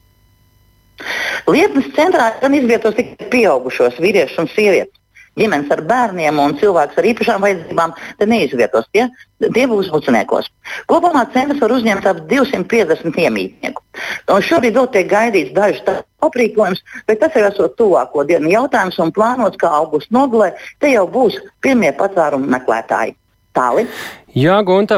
[1.47, 4.99] Lietuvas centrā gan izvietos tikai pieaugušos vīriešus un sievietes.
[5.34, 8.86] Ģimenes ar bērniem un cilvēks ar īpašām vajadzībām te neizvietos.
[8.93, 9.08] Tie,
[9.41, 10.51] tie būs muciniekos.
[10.91, 13.82] Kopumā centrs var uzņemt ap 250 iemītnieku.
[14.29, 15.82] Un šobrīd vēl tiek gaidīts dažs
[16.21, 21.08] aprīkojums, bet tas jau esot tuvāko dienu jautājums un plānots, ka augusta nogalē te jau
[21.10, 23.17] būs pirmie patvērumu meklētāji.
[23.58, 23.88] Tāli.
[24.34, 24.98] Jā, Gunta,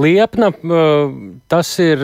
[0.00, 0.46] Liepna,
[1.52, 2.00] tas ir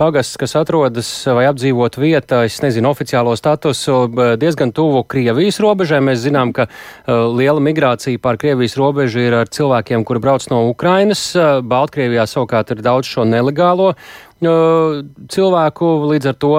[0.00, 4.06] pagasts, kas atrodas vai apdzīvot vietā, es nezinu, oficiālo statusu
[4.40, 6.00] diezgan tuvu Krievijas robežai.
[6.08, 6.70] Mēs zinām, ka
[7.04, 11.34] liela migrācija pār Krievijas robežu ir ar cilvēkiem, kuri brauc no Ukrainas.
[11.36, 13.92] Baltkrievijā savukārt ir daudz šo nelegālo
[14.38, 16.50] cilvēku, līdz ar to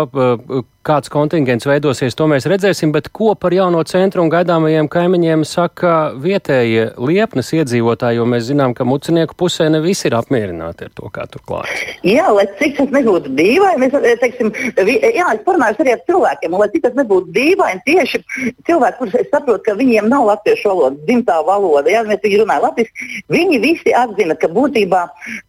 [0.83, 6.11] kāds kontingents veidosies, to mēs redzēsim, bet ko par jauno centru un gaidāmajiem kaimiņiem saka
[6.19, 11.09] vietējie liepnes iedzīvotāji, jo mēs zinām, ka mucinieku pusē ne visi ir apmierināti ar to,
[11.13, 11.83] kā tur klājas.
[12.07, 14.51] Jā, lai cik tas nebūtu dīvaini, mēs, teiksim,
[14.87, 18.21] vi, jā, es parunāju arī ar cilvēkiem, un lai cik tas nebūtu dīvaini, tieši
[18.67, 22.65] cilvēki, kurus es saprotu, ka viņiem nav latviešu valoda, dzimtā valoda, jā, mēs viņi runāja
[22.67, 25.03] latviski, viņi visi atzina, ka būtībā,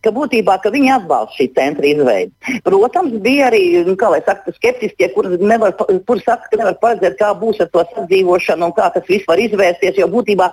[0.05, 2.59] ka būtībā, ka viņi atbalsta šī centra izveidi.
[2.67, 7.19] Protams, bija arī, nu, kā lai saka, skeptiskie, kur nevar, kur saka, ka nevar paredzēt,
[7.21, 9.99] kā būs ar to sadzīvošanu un kā tas viss var izvērsties.
[10.01, 10.51] Jo būtībā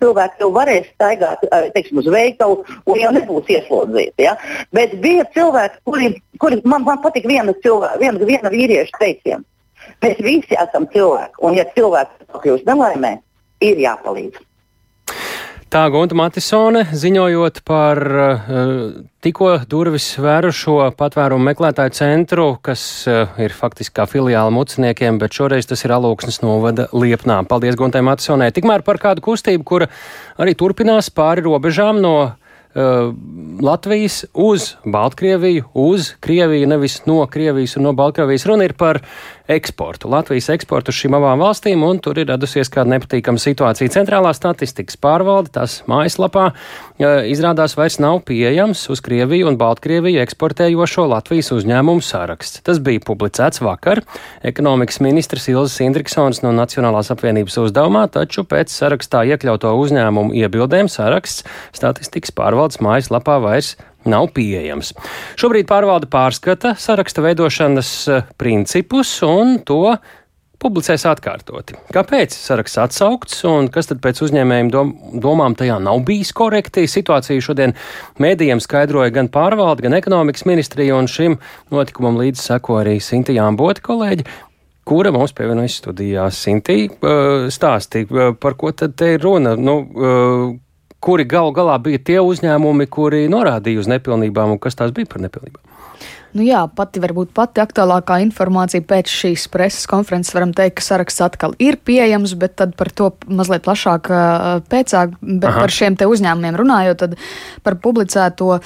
[0.00, 1.44] cilvēki jau varēs staigāt
[1.74, 4.26] teiksim, uz veikalu un jau nebūs ieslodzīti.
[4.26, 4.36] Ja?
[4.76, 6.10] Bet bija cilvēki, kuri,
[6.42, 9.44] kuri man, man patīk viena, cilvēka, viena, viena vīrieša teiciena.
[10.02, 13.16] Mēs visi esam cilvēki, un ja cilvēks kļūst nelaimē,
[13.64, 14.42] ir jāpalīdz.
[15.66, 18.50] Tā Gunta Matisone ziņojot par uh,
[19.24, 25.66] tikko durvis vērušo patvērumu meklētāju centru, kas uh, ir faktiski kā filiāla muciniekiem, bet šoreiz
[25.66, 27.40] tas ir alūksnes novada Liepnā.
[27.50, 28.52] Paldies Guntai Matisonē.
[28.54, 29.90] Tikmēr par kādu kustību, kura
[30.38, 33.10] arī turpinās pāri robežām no uh,
[33.66, 38.46] Latvijas uz Baltkrieviju, uz Krieviju, nevis no Krievijas un no Baltkrievijas.
[38.46, 39.02] Runa ir par
[39.52, 43.92] eksportu, Latvijas eksportu šīm abām valstīm, un tur ir radusies kāda nepatīkama situācija.
[43.94, 46.48] Centrālā statistikas pārvalde tās mājaslapā
[47.30, 52.62] izrādās vairs nav pieejams uz Krieviju un Baltkrieviju eksportējošo Latvijas uzņēmumu saraksts.
[52.66, 54.02] Tas bija publicēts vakar
[54.46, 61.46] ekonomikas ministrs Ilzas Indriksons no Nacionālās apvienības uzdevumā, taču pēc sarakstā iekļauto uzņēmumu iebildēm saraksts
[61.76, 63.76] statistikas pārvaldes mājaslapā vairs
[64.10, 64.92] nav pieejams.
[65.40, 69.96] Šobrīd pārvalde pārskata saraksta veidošanas eh, principus un to
[70.62, 71.76] publicēs atkārtoti.
[71.92, 74.92] Kāpēc saraksts atsaukts un kas tad pēc uzņēmējiem dom
[75.22, 76.86] domām tajā nav bijis korekti?
[76.90, 77.76] Situāciju šodien
[78.22, 81.38] mēdījiem skaidroja gan pārvalde, gan ekonomikas ministrija, un šim
[81.74, 84.28] notikumam līdz seko arī Sinti Jāmboti kolēģi.
[84.86, 86.28] Kura mums pievienojas studijā?
[86.30, 89.56] Sintī, eh, stāstīja, eh, par ko tad te ir runa?
[89.58, 89.80] Nu,
[91.00, 95.22] kuri gal galā bija tie uzņēmumi, kuri norādīja uz nepilnībām un kas tās bija par
[95.24, 95.62] nepilnībām?
[96.36, 101.22] Nu jā, pati varbūt pati aktuālākā informācija pēc šīs preses konferences varam teikt, ka saraksts
[101.24, 104.10] atkal ir pieejams, bet tad par to mazliet plašāk
[104.68, 105.62] pēcāk, bet Aha.
[105.64, 107.16] par šiem te uzņēmumiem runājot, tad
[107.64, 108.58] par publicēto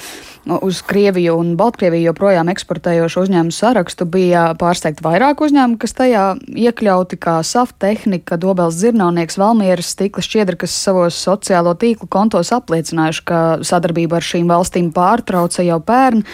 [0.51, 7.19] uz Krieviju un Baltkrieviju joprojām eksportējošu uzņēmumu sarakstu bija pārsteigti vairāk uzņēmumu, kas tajā iekļauti
[7.21, 13.41] kā SAF tehnika, Dobels Zirnaunieks, Valmieras stikla šķiedra, kas savos sociālo tīklu kontos apliecinājuši, ka
[13.63, 16.25] sadarbība ar šīm valstīm pārtrauca jau pērn.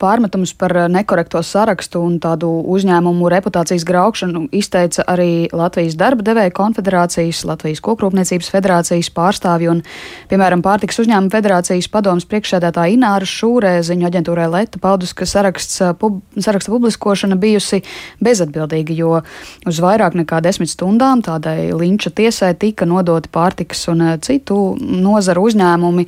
[0.00, 7.44] Pārmetums par nekorekto sarakstu un tādu uzņēmumu reputācijas graukšanu izteica arī Latvijas darba devēja konfederācijas,
[7.48, 9.82] Latvijas kokrūpniecības federācijas pārstāvji un,
[10.30, 16.18] piemēram, Pārtiks uzņēmuma federācijas padomas priekšsēdētāja Ināra Šūrē ziņu aģentūrai Leta paudus, ka saraksts, pub,
[16.42, 17.82] saraksta publiskošana bijusi
[18.24, 19.20] bezatbildīga, jo
[19.66, 26.06] uz vairāk nekā desmit stundām tādai linča tiesai tika nodoti pārtiks un citu nozaru uzņēmumi,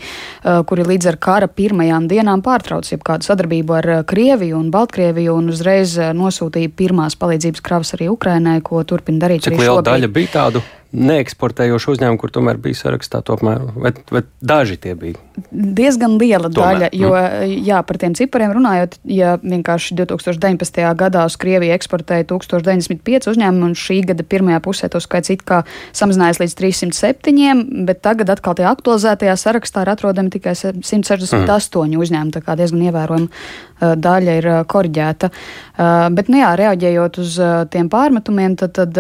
[0.67, 4.03] kuri līdz ar kara pirmajām dienām pārtrauc jebkādu sadarbību ar eh,
[4.59, 9.44] Krieviju un Baltkrieviju un uzreiz eh, nosūtīja pirmās palīdzības kravas arī Ukrainai, ko turpina darīt.
[9.44, 9.90] Cik liela šobrīd.
[9.92, 10.62] daļa bija tādu?
[10.88, 15.20] Neeksportējošu uzņēmumu, kur tomēr bija sarakstā, tomēr, vai, vai daži tie bija?
[15.53, 16.88] Diezgan liela tomēr.
[16.88, 17.53] daļa, jo, mm.
[17.68, 20.81] jā, par tiem cipariem runājot, ja vienkārši 2019.
[20.98, 25.61] gadā uz Krieviju eksportēja 1095 uzņēmumu, un šī gada pirmajā pusē to skaits it kā
[25.92, 32.01] samazinājās līdz 307, bet tagad atkal tajā aktualizētajā sarakstā ir atrodami tikai 168 mm.
[32.01, 35.31] uzņēmumi, tā kā diezgan ievērojama uh, daļa ir uh, koriģēta.
[35.77, 37.38] Uh, bet, nu jā, reaģējot uz
[37.72, 38.96] tiem pārmetumiem, tad, tad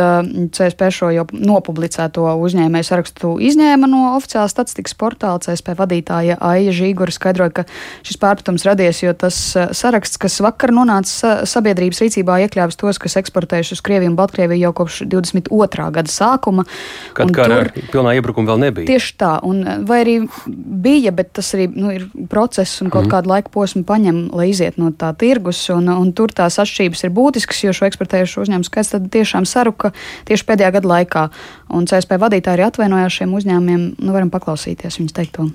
[0.54, 5.38] CSP šo jau nopublicēja publicēto uzņēmēju sarakstu izņēma no oficiālā statistikas portāla.
[5.44, 7.64] CSP vadītāja Aija Žīgura skaidroja, ka
[8.06, 13.18] šis pārpratums radies, jo tas eh, saraksts, kas vakar nonāca sabiedrības rīcībā, iekļāvis tos, kas
[13.20, 15.86] eksportējuši uz Krieviju un Baltkrieviju jau kopš 22.
[15.94, 16.66] gada sākuma.
[17.14, 18.88] Kad kā ar pilnā iebrukuma vēl nebija.
[18.90, 20.16] Tieši tā, un eh, vai arī
[20.48, 23.14] bija, bet tas arī nu, ir process un kaut mm.
[23.14, 27.14] kādu laika posmu paņem, lai iziet no tā tirgus, un, un tur tās atšķirības ir
[27.14, 29.92] būtiskas, jo šo eksportējušo uzņēmumu skaits tiešām saruka
[30.28, 31.26] tieši pēdējā gada laikā.
[31.74, 33.88] Un CSP vadītāji arī atvainojās šiem uzņēmumiem.
[34.00, 35.48] Nu, varam paklausīties viņas teikto.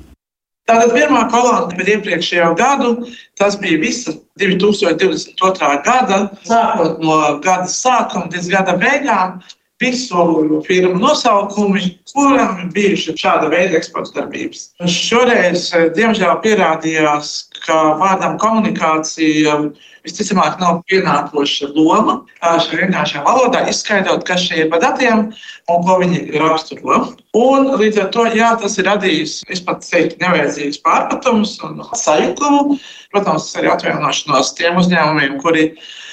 [0.69, 2.93] Tātad pirmā kolonna bija iepriekšējo gadu.
[3.39, 5.73] Tas bija visa 2022.
[5.83, 9.41] gada, sākot no gada sākuma līdz gada beigām.
[9.81, 11.81] Visu firmu nosaukumi,
[12.13, 14.69] kurām bija šāda veida eksporta darbības.
[14.87, 15.65] Šoreiz,
[15.97, 17.33] diemžēl, pierādījās,
[17.65, 19.57] ka vārdam komunikācija
[20.03, 25.29] visticamāk nav pienākoša loma šai vienkāršajā valodā, izskaidrot, kas šie ir pa datiem
[25.71, 26.99] un ko viņi raksturo.
[27.39, 32.79] Un līdz ar to jā, tas ir radījis, es pat teiktu, nevajadzīgus pārpratumus un sajukumu.
[33.13, 35.69] Protams, tas arī atvienošanos tiem uzņēmumiem, kuri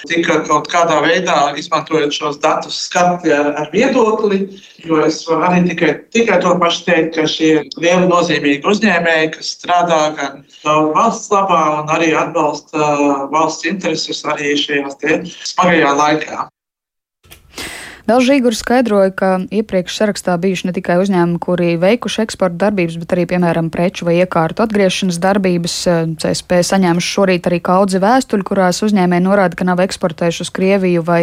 [0.09, 4.43] tika kaut kādā veidā izmantojot šos datus, skati ar, ar viedokli.
[4.85, 9.53] Jo es varu arī tikai, tikai to pašu teikt, ka šie lieli nozīmīgi uzņēmēji, kas
[9.59, 12.95] strādā gan valsts labā un arī atbalsta
[13.35, 14.95] valsts intereses arī šajā
[15.53, 16.49] smagajā laikā.
[18.11, 23.13] Vēl Žīgurs skaidroja, ka iepriekš sarakstā bijuši ne tikai uzņēmumi, kuri veikuši eksporta darbības, bet
[23.15, 25.77] arī, piemēram, preču vai iekārtu atgriešanas darbības.
[26.19, 31.21] CSP saņēmuši šorīt arī kaudzi vēstuļu, kurās uzņēmēji norāda, ka nav eksportējuši uz Krieviju vai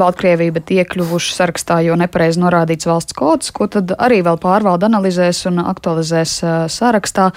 [0.00, 5.44] Baltkrieviju, bet iekļuvuši sarakstā, jo nepareizi norādīts valsts kods, ko tad arī vēl pārvalda analizēs
[5.52, 6.40] un aktualizēs
[6.80, 7.30] sarakstā.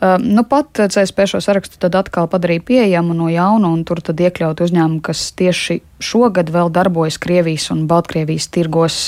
[0.00, 4.20] Ehm, nu, pat CSP šo sarakstu tad atkal padarīja pieejamu no jauna, un tur tad
[4.22, 8.98] iekļaut uzņēmumu, kas tieši šogad vēl darbojas Krievijas un Baltkrievijas tirgos.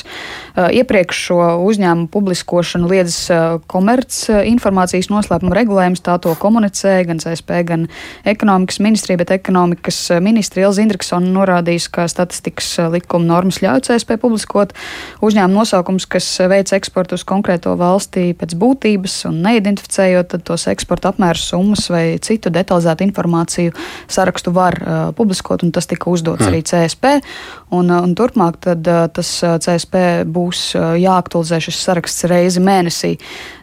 [0.57, 4.19] Ehm, iepriekš šo uzņēmumu publiskošanu liedzas ehm, komerc
[4.51, 7.87] informācijas noslēpuma regulējums, tā to komunicēja gan CSP, gan
[8.27, 14.75] ekonomikas ministrija, bet ekonomikas ministri Ilza Indriksona norādījis, ka statistikas likuma normas ļauj CSP publiskot
[15.23, 21.13] uzņēmumu nosaukums, kas veic eksportu uz konkrēto valstī pēc būtības un neidentificējot tos eksportus eksporta
[21.13, 23.75] apmēru summas vai citu detalizētu informāciju
[24.09, 26.49] sarakstu var uh, publiskot, un tas tika uzdots mm.
[26.49, 27.13] arī CSP.
[27.77, 32.63] Un, uh, un turpmāk tad, uh, tas uh, CSP būs uh, jāaktualizē šis saraksts reizi
[32.65, 33.13] mēnesī.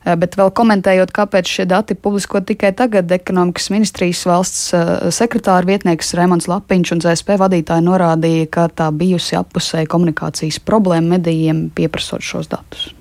[0.06, 5.68] Uh, bet vēl komentējot, kāpēc šie dati publisko tikai tagad, ekonomikas ministrijas valsts uh, sekretāra
[5.68, 12.24] vietnieks Remons Lapiņš un CSP vadītāji norādīja, ka tā bijusi appusēja komunikācijas problēma medijiem pieprasot
[12.24, 12.92] šos datus.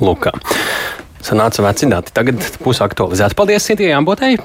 [0.00, 0.28] Lūk,
[1.24, 3.38] Sanāca veci dati, tagad būs aktualizēti.
[3.38, 4.36] Paldies, Sintījai Ambotei.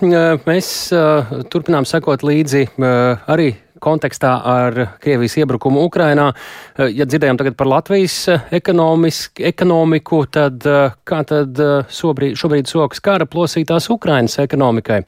[0.48, 6.28] Mēs uh, turpinām sekot līdzi uh, arī kontekstā ar Krievijas iebrukumu Ukrainā.
[6.94, 8.18] Ja dzirdējām tagad par Latvijas
[8.54, 10.66] ekonomiku, tad
[11.08, 15.02] kā tad šobrīd, šobrīd sokas kara plosītās Ukrainas ekonomikai?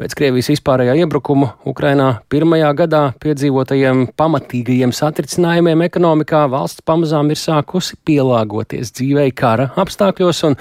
[0.00, 7.96] Pēc Krievijas vispārējā iebrukuma Ukrainā pirmajā gadā piedzīvotajiem pamatīgajiem satricinājumiem ekonomikā valsts pamazām ir sākusi
[8.08, 10.44] pielāgoties dzīvei kara apstākļos.
[10.50, 10.60] Un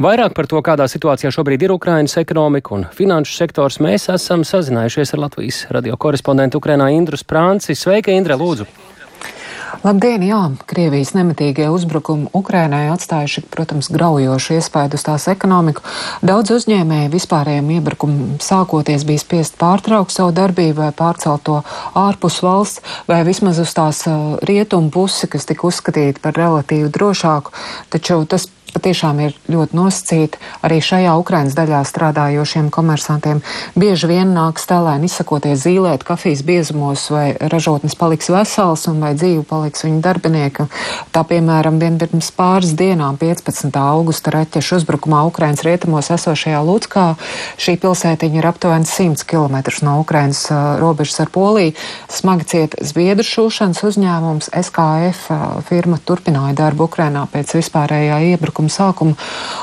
[0.00, 5.12] Vairāk par to, kādā situācijā šobrīd ir Ukrainas ekonomika un finanšu sektors, mēs esam sazinājušies
[5.12, 7.76] ar Latvijas radio korespondentu Ukrainā Indru Sprānci.
[7.76, 8.64] Sveika, Indra, lūdzu!
[9.84, 15.84] Labdien, jā, Krievijas nemitīgie uzbrukumi Ukrainai atstājuši, protams, graujošu iespaidu uz tās ekonomiku.
[16.24, 21.58] Daudz uzņēmēju vispārējiem iebrukumam sākoties bija spiest pārtraukt savu darbību vai pārcelt to
[21.96, 24.02] ārpus valsts vai vismaz uz tās
[24.48, 27.52] rietumu pusi, kas tika uzskatīta par relatīvi drošāku,
[27.92, 30.40] taču tas patiešām ir ļoti nosacīti.
[30.66, 33.42] Arī šajā Ukrainas daļā strādājošiem komersantiem
[33.78, 39.44] bieži vien nāk stēlēni izsakoties zīlēt kafijas biezumos, vai ražotnes paliks vesels un vai dzīve
[39.48, 40.66] paliks viņa darbinieka.
[41.14, 43.70] Tā piemēram, vien pirms pāris dienām, 15.
[43.80, 47.06] augusta raķešu uzbrukumā Ukrainas rietumos esošajā Lutskā,
[47.60, 51.76] šī pilsētiņa ir aptuveni 100 km no Ukrainas uh, robežas ar Poliju.
[52.10, 58.68] Smagi ciet Zviedru šūšanas uzņēmums SKF uh, firma turpināja darbu Ukrainā pēc vispārējā iebrukuma uzbrukuma
[58.68, 59.16] sākumu.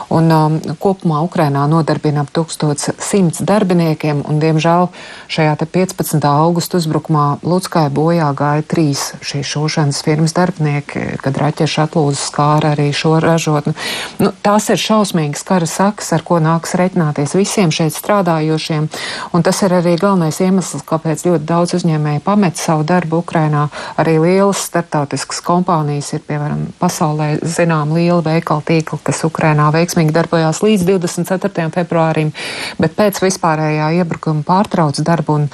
[0.10, 4.90] Un, um, kopumā Ukrainā nodarbina ap 1100 darbiniekiem, un, diemžēl,
[5.28, 6.24] šajā 15.
[6.24, 12.94] augusta uzbrukumā Lutskai bojā gāja trīs šīs šūšanas firmas darbinieki, kad raķeša atlūzas skāra arī
[12.96, 13.74] šo ražotni.
[14.20, 18.88] Nu, tās ir šausmīgas kara sakas, ar ko nāks reiķināties visiem šeit strādājošiem,
[19.34, 23.68] un tas ir arī galvenais iemesls, kāpēc ļoti daudz uzņēmēji pamet savu darbu Ukrainā.
[24.00, 30.14] Arī lielas startautiskas kompānijas ir, piemēram, pasaulē zinām liela veikala tīkla tīklu, kas Ukrainā veiksmīgi
[30.16, 31.70] darbojās līdz 24.
[31.74, 32.32] februārim,
[32.80, 35.50] bet pēc vispārējā iebrukuma pārtrauc darbu, un,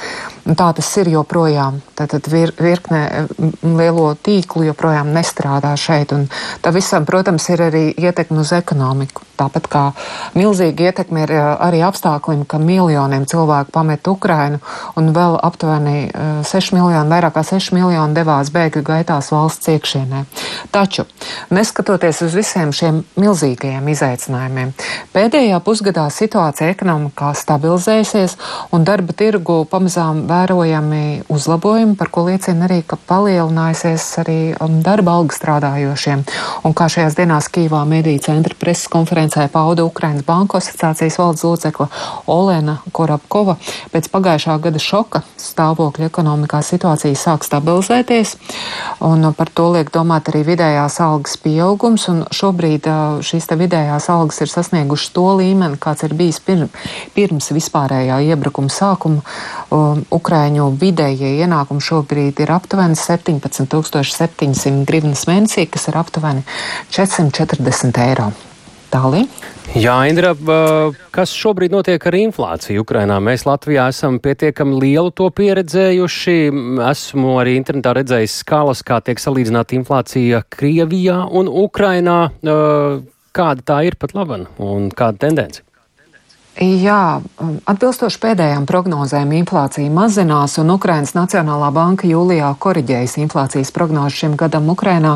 [0.46, 1.82] un tā tas ir joprojām.
[1.98, 3.28] Tātad vir, virkne
[3.64, 6.28] lielo tīklu joprojām nestrādā šeit, un
[6.64, 9.24] tā visam, protams, ir arī ietekme uz ekonomiku.
[9.34, 9.84] Tāpat kā
[10.38, 14.60] milzīga ietekme ir arī apstākļiem, ka miljoniem cilvēku pamet Ukrainu,
[15.00, 16.12] un vēl aptuveni
[16.46, 20.24] 6 miljoni, vairāk kā 6 miljoni devās bēgļu gaitās valsts iekšienē.
[20.74, 21.08] Taču,
[21.54, 24.76] neskatoties uz visiem šiem milzīgajiem izaicinājumiem.
[25.16, 28.38] Pēdējā pusgadā situācija ekonomikā stabilizējusies
[28.74, 35.18] un darba tirgu pamazām vērojami uzlabojumi, par ko liecina arī, ka palielinājusies arī um, darba
[35.20, 36.24] alga strādājošiem.
[36.66, 41.90] Un kā šajās dienās Kīvā mediju centra preses konferencē pauda Ukrainas Banku asociācijas valdes locekla
[42.32, 43.58] Olena Korapkova,
[43.94, 48.36] pēc pagājušā gada šoka stāvokļa ekonomikā situācija sāk stabilizēties,
[49.06, 52.90] un par to liek domāt arī vidējās algas pieaugums, un šobrīd
[53.26, 56.74] šīs vidējās algas ir sasniegušas to līmeni, kāds ir bijis pirms,
[57.14, 59.22] pirms vispārējā iebrukuma sākuma.
[59.74, 66.46] Um, Ukraiņu vidējie ienākumi šobrīd ir aptuveni 17,700 grivnas mēnesī, kas ir aptuveni
[66.96, 68.32] 440 eiro.
[68.94, 69.28] Tālāk.
[69.74, 70.32] Jā, Indra,
[71.12, 73.18] kas šobrīd notiek ar inflāciju Ukrainā?
[73.26, 76.38] Mēs Latvijā esam pietiekami lielu to pieredzējuši.
[76.92, 82.20] Esmu arī internetā redzējis skalas, kā tiek salīdzināta inflācija Krievijā un Ukrainā.
[83.34, 85.66] Kāda tā ir pat laba un kāda tendence?
[86.62, 87.18] Jā,
[87.66, 94.70] atbilstoši pēdējām prognozēm, inflācija mazinās, un Ukrainas Nacionālā banka jūlijā koriģējas inflācijas prognozi šim gadam
[94.70, 95.16] Ukrainā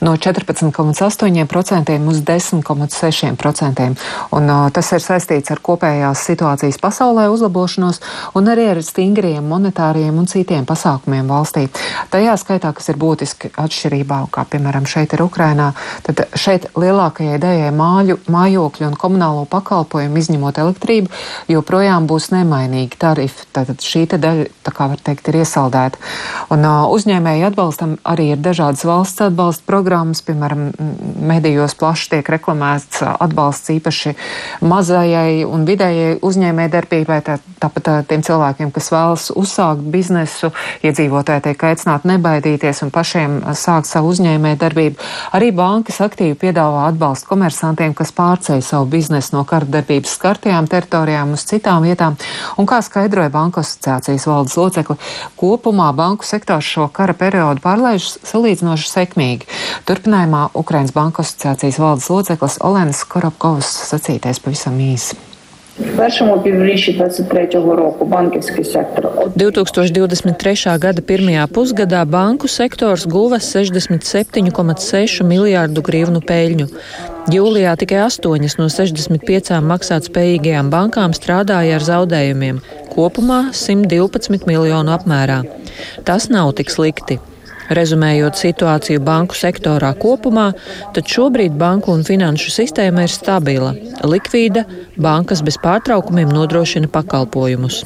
[0.00, 3.88] no 14,8% uz 10,6%.
[4.32, 8.00] Un, tas ir saistīts ar kopējās situācijas pasaulē uzlabošanos
[8.40, 11.66] un arī ar stingriem monetāriem un citiem pasākumiem valstī.
[12.08, 15.74] Tajā skaitā, kas ir būtiski atšķirībā, kā piemēram šeit ir Ukrainā,
[16.08, 21.10] tad šeit lielākajai daļai māju, mājokļu un komunālo pakalpojumu izņemot elektrību elektrību,
[21.50, 23.46] joprojām būs nemainīgi tarifi.
[23.52, 25.98] Tātad šī daļa, tā kā var teikt, ir iesaldēta.
[26.54, 30.70] Un uh, uzņēmēji atbalstam arī ir dažādas valsts atbalsta programmas, piemēram,
[31.28, 34.14] medijos plaši tiek reklamēts atbalsts īpaši
[34.62, 40.52] mazajai un vidējai uzņēmēji darbībai, tā, tāpat tā, tiem cilvēkiem, kas vēlas uzsākt biznesu,
[40.86, 45.08] iedzīvotāji tiek aicināti nebaidīties un pašiem sākt savu uzņēmēju darbību.
[45.36, 50.16] Arī bankas aktīvi piedāvā atbalstu komersantiem, kas pārceļ savu biznesu no kara darbības
[50.68, 52.16] skartajām teritorijām uz citām vietām.
[52.58, 54.96] Un kā skaidroja Banku asociācijas valdes locekli,
[55.36, 59.48] kopumā banku sektors šo kara periodu pārlaiž salīdzinoši sekmīgi.
[59.88, 65.16] Turpinājumā Ukrainas Banku asociācijas valdes loceklis Olenas Koropkovs sacītais pavisam īsi.
[65.79, 70.53] В першому півріччі 2023 року банківський сектор 2023.
[70.77, 76.67] gada pirmajā pusgadā banku sektors guva 67,6 miljārdu grivnu peļņu.
[77.33, 78.21] Jūlijā tikai 8
[78.61, 82.61] no 65 maksātspējīgajām bankām strādāja ar zaudējumiem,
[82.93, 85.39] kopumā 112 miljonu apmērā.
[86.05, 87.17] Tas nav tik slikti.
[87.68, 90.48] Rezumējot situāciju banku sektorā kopumā,
[90.96, 93.74] tad šobrīd banku un finanšu sistēma ir stabila,
[94.08, 94.64] likvīda,
[94.96, 97.82] bankas bez pārtraukumiem nodrošina pakalpojumus.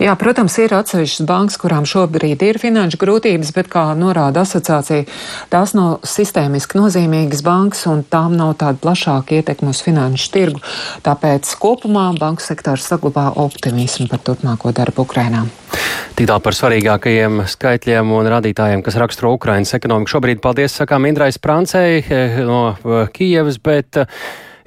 [0.00, 5.04] Jā, protams, ir atsevišķas bankas, kurām šobrīd ir finanšu grūtības, bet, kā norāda asociācija,
[5.52, 10.64] tās nav sistēmiski nozīmīgas bankas un tām nav tāda plašāka ietekme uz finanšu tirgu.
[11.04, 15.44] Tāpēc kopumā banku sektors saglabā optimismu par turpmāko darbu Ukrainā.
[16.16, 20.16] Tik tālu par svarīgākajiem skaitļiem un rādītājiem, kas raksturo Ukrainas ekonomiku.
[20.16, 24.00] Šobrīd paldies sakām Indrai Sprancei eh, no eh, Kijevas, bet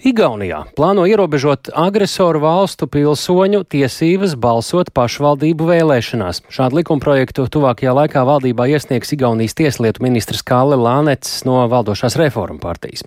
[0.03, 6.41] Igaunijā plāno ierobežot agresoru valstu pilsoņu tiesības balsot pašvaldību vēlēšanās.
[6.51, 13.05] Šādu likumprojektu tuvākajā laikā valdībā iesniegs Igaunijas tieslietu ministrs Kalle Lānets no valdošās reformu partijas.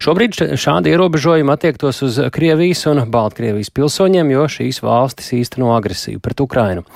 [0.00, 6.40] Šobrīd šādi ierobežojumi attiektos uz Krievijas un Baltkrievijas pilsoņiem, jo šīs valstis īsteno agresiju pret
[6.40, 6.86] Ukrainu.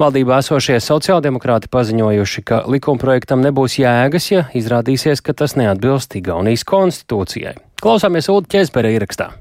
[0.00, 7.58] Valdībā esošie sociāldemokrāti paziņojuši, ka likumprojektam nebūs jēgas, ja izrādīsies, ka tas neatbilst Igaunijas konstitūcijai.
[7.82, 9.32] Klausāmies Ulu ķēzpera ierakstā.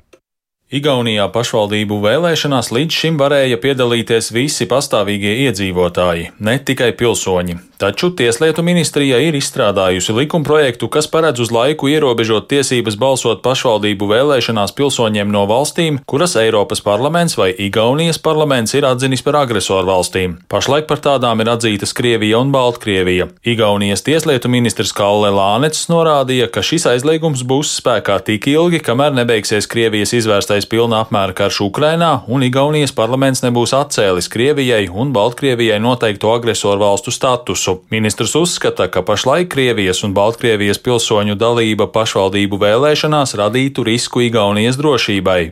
[0.71, 7.57] Igaunijā pašvaldību vēlēšanās līdz šim varēja piedalīties visi pastāvīgie iedzīvotāji, ne tikai pilsoņi.
[7.81, 14.75] Taču Tieslietu ministrija ir izstrādājusi likumprojektu, kas paredz uz laiku ierobežot tiesības balsot pašvaldību vēlēšanās
[14.77, 20.35] pilsoņiem no valstīm, kuras Eiropas parlaments vai Igaunijas parlaments ir atzinis par agresoru valstīm.
[20.53, 23.31] Pašlaik par tādām ir atzītas Krievija un Baltkrievija.
[23.41, 29.65] Igaunijas tieslietu ministrs Kalle Lānets norādīja, ka šis aizliegums būs spēkā tik ilgi, kamēr nebeigsies
[29.65, 35.79] Krievijas izvērstais sāktais pilna apmēra karš Ukrainā, un Igaunijas parlaments nebūs atcēlis Krievijai un Baltkrievijai
[35.79, 37.81] noteikto agresoru valstu statusu.
[37.89, 45.51] Ministrs uzskata, ka pašlaik Krievijas un Baltkrievijas pilsoņu dalība pašvaldību vēlēšanās radītu risku Igaunijas drošībai.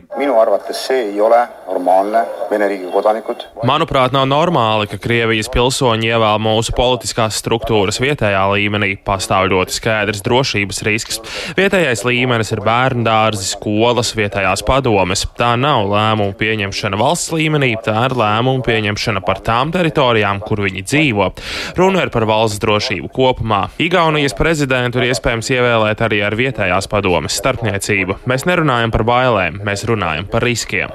[3.66, 8.94] Manuprāt, nav normāli, ka Krievijas pilsoņi ievēl mūsu politiskās struktūras vietējā līmenī.
[9.06, 11.20] Pastāv ļoti skaidrs drošības risks.
[11.58, 14.64] Vietējais līmenis ir bērnu dārzi, skolas, vietējās
[15.00, 15.24] padomes.
[15.36, 20.84] Tā nav lēmumu pieņemšana valsts līmenī, tā ir lēmumu pieņemšana par tām teritorijām, kur viņi
[20.84, 21.30] dzīvo.
[21.76, 23.70] Runa ir par valsts drošību kopumā.
[23.80, 28.20] Igaunijas prezidentu ir iespējams ievēlēt arī ar vietējās padomes starpniecību.
[28.28, 30.92] Mēs nerunājam par bailēm, mēs runājam par riskiem.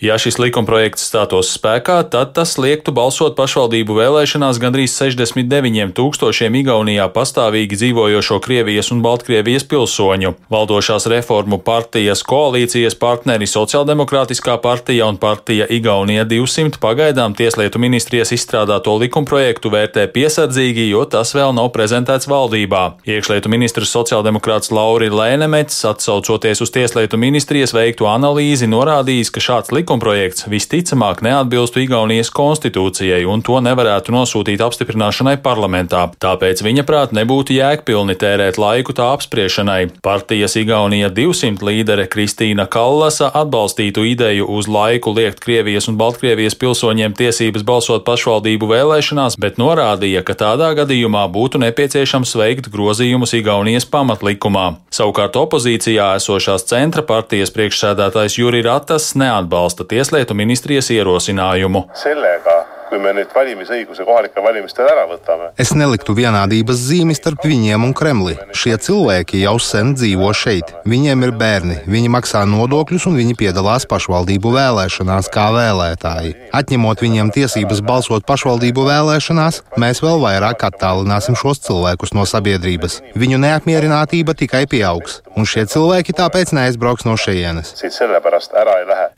[0.00, 7.06] Ja šis likumprojekts stātos spēkā, tad tas liektu balsot pašvaldību vēlēšanās gandrīz 69 tūkstošiem Igaunijā
[7.14, 10.34] pastāvīgi dzīvojošo Krievijas un Baltkrievijas pilsoņu.
[10.50, 18.94] Valdošās reformu partijas koalīcijas partneri Sociāldemokrātiskā partija un partija Igaunija 200 pagaidām Tieslietu ministrijas izstrādāto
[19.02, 22.82] likumprojektu vērtē piesardzīgi, jo tas vēl nav prezentēts valdībā.
[23.04, 30.48] Iekšlietu ministrs sociāldemokrāts Lauri Lēnemets, atsaucoties uz Tieslietu ministrijas veikto analīzi, norādījis, ka šāds likumprojekts
[30.48, 36.06] visticamāk neatbilstu Igaunijas konstitūcijai un to nevarētu nosūtīt apstiprināšanai parlamentā.
[36.22, 39.80] Tāpēc viņa prāt nebūtu jēgpilni tērēt laiku tā apspriešanai.
[40.00, 41.60] Partijas Igaunija 200
[41.90, 48.68] līdere Kristīna Kallasa atbalstītu ideju uz laiku liekt Krievijas un Baltkrievijas pilsoņiem tiesības balsot pašvaldību
[48.70, 54.66] vēlēšanās, bet norādīja, ka tādā gadījumā būtu nepieciešams veikt grozījumus Igaunijas pamatlikumā.
[54.94, 61.88] Savukārt opozīcijā esošās centra partijas priekšsēdētājs Juri Ratas neatbalsta Tieslietu ministrijas ierosinājumu.
[61.98, 65.50] Sellega kui me nüüd valimisõiguse kohalikel valimistel ära võtame.
[65.60, 68.34] Es neliktu vienādības zīmi starp viņiem un Kremli.
[68.56, 70.72] Šie cilvēki jau sen dzīvo šeit.
[70.90, 76.34] Viņiem ir bērni, viņi maksā nodokļus un viņi piedalās pašvaldību vēlēšanās kā vēlētāji.
[76.56, 83.00] Atņemot viņiem tiesības balsot pašvaldību vēlēšanās, mēs vēl vairāk attālināsim šos cilvēkus no sabiedrības.
[83.14, 87.74] Viņu neapmierinātība tikai pieaugs, un šie cilvēki tāpēc neaizbrauks no šejienes.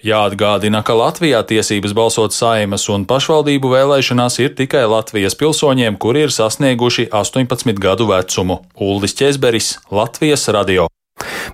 [0.03, 6.27] Jāatgādina, ka Latvijā tiesības balsot saimas un pašvaldību pašvaldību vēlēšanās ir tikai Latvijas pilsoņiem, kuri
[6.27, 8.63] ir sasnieguši 18 gadu vecumu.
[8.75, 10.89] Uldis Česberis, Latvijas radio.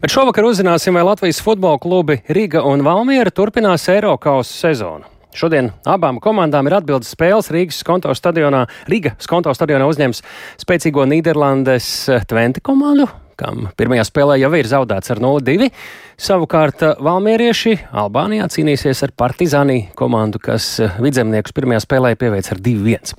[0.01, 5.05] Bet šovakar uzzināsim, vai Latvijas futbola klubi Riga un Valmiera turpinās Eiropas sezonu.
[5.35, 8.67] Šodien abām komandām ir atbildes spēles Rīgas skonto stadionā.
[8.89, 10.23] Riga skonto stadionā uzņems
[10.65, 15.71] spēcīgo Nīderlandes Twente komandu, kam pirmajā spēlē jau ir zaudēts ar 0-2.
[16.19, 22.63] Savukārt eh, Valmierieši Albānijā cīnīsies ar Partizāni komandu, kas eh, vidzemniekus pirmajā spēlē pieveic ar
[22.65, 23.15] 2-1.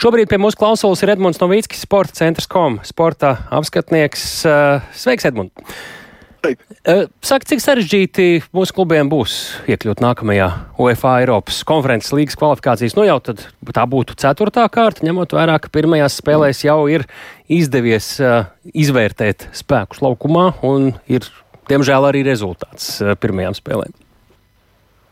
[0.00, 4.28] Šobrīd pie mūsu klausulas ir Edmunds Novīckis, sporta centrs kom, sporta apskatnieks.
[4.48, 5.52] Eh, sveiks, Edmund!
[6.38, 9.34] Saka, cik sarežģīti mūsu klubiem būs
[9.68, 10.46] iekļūt nākamajā
[10.80, 12.94] UEFA Eiropas konferences līgas kvalifikācijas?
[12.98, 13.42] Nu jau tad
[13.74, 17.08] tā būtu ceturtā kārta, ņemot vērā, ka pirmajās spēlēs jau ir
[17.50, 21.26] izdevies uh, izvērtēt spēkus laukumā un ir
[21.68, 23.94] diemžēl arī rezultāts eh, pirmajām spēlēm.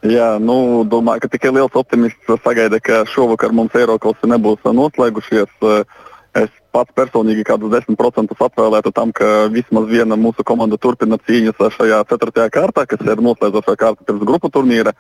[0.07, 5.51] Jā, nu, domāju, ka tikai liels optimists sagaida, ka šovakar mums Eiropas nebūs noslēgušies.
[5.67, 6.05] Eh,
[6.43, 12.03] es pats personīgi kādus 10% atvēlētu tam, ka vismaz viena mūsu komanda turpina cīņas šajā
[12.11, 14.93] ceturtajā kārtā, kas ir noslēdzošā kārta pirms grupu turnīra.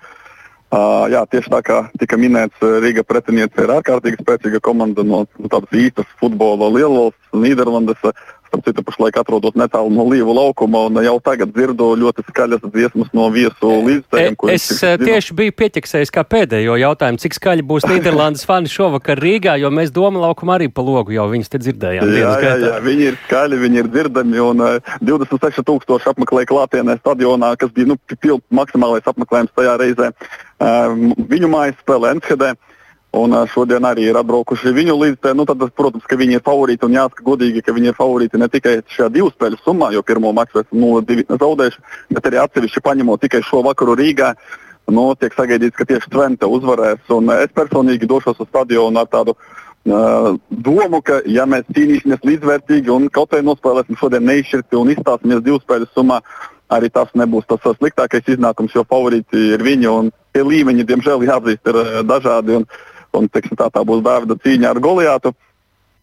[0.66, 5.51] Uh, jā, tieši tā kā tika minēts, Rīga pretiniece ir ārkārtīgi spēcīga komanda no, no
[5.53, 8.03] tādas īstas futbola lielvalsts, Nīderlandes.
[8.47, 13.11] Starp citu, pašlaik atrodos netālu no Līvu laukuma, un jau tagad dzirdu ļoti skaļas dziesmas
[13.16, 14.36] no viesu līdzekļiem.
[14.36, 14.68] E, es
[15.03, 19.92] tieši biju pieķeksējis kā pēdējo jautājumu, cik skaļi būs Nīderlandes fani šovakar Rīgā, jo mēs
[19.97, 22.12] Doma laukuma arī pa logu jau viņus te dzirdējām.
[22.14, 26.99] Jā, jā, jā, viņi ir skaļi, viņi ir dzirdami, un uh, 26 tūkstoši apmeklēja klātienē
[27.01, 27.99] stadionā, kas bija nu,
[28.55, 30.12] maksimālais apmeklējums tajā reizē.
[30.57, 32.55] Uh, viņu mājas spēlē Enskadē.
[33.16, 35.32] Un šodien arī ir atbraukuši viņu līdzi.
[35.38, 38.48] Nu, tad, protams, ka viņi ir favorīti un jāsaka godīgi, ka viņi ir favorīti ne
[38.52, 43.22] tikai šajā divu spēļu summā, jo pirmo maksu esam 0-2 zaudējuši, bet arī atsevišķi paņemot
[43.24, 44.34] tikai šo vakaru Rīgā.
[44.92, 47.06] Nu, tiek sagaidīts, ka tieši Tvente uzvarēs.
[47.14, 52.92] Un es personīgi došos uz stadionu ar tādu uh, domu, ka, ja mēs cīnīsimies līdzvērtīgi
[52.94, 56.20] un kaut vai nospēlēsim šodien neizšķirti un izstāsimies divu spēļu summā,
[56.70, 59.96] arī tas nebūs tas sliktākais iznākums, jo favorīti ir viņi.
[60.36, 62.60] Tie līmeņi, diemžēl, jāatzīst, ir uh, dažādi.
[62.60, 62.68] Un,
[63.18, 65.34] un teiksim, tā, tā būs Dāvida cīņa ar Goliātu.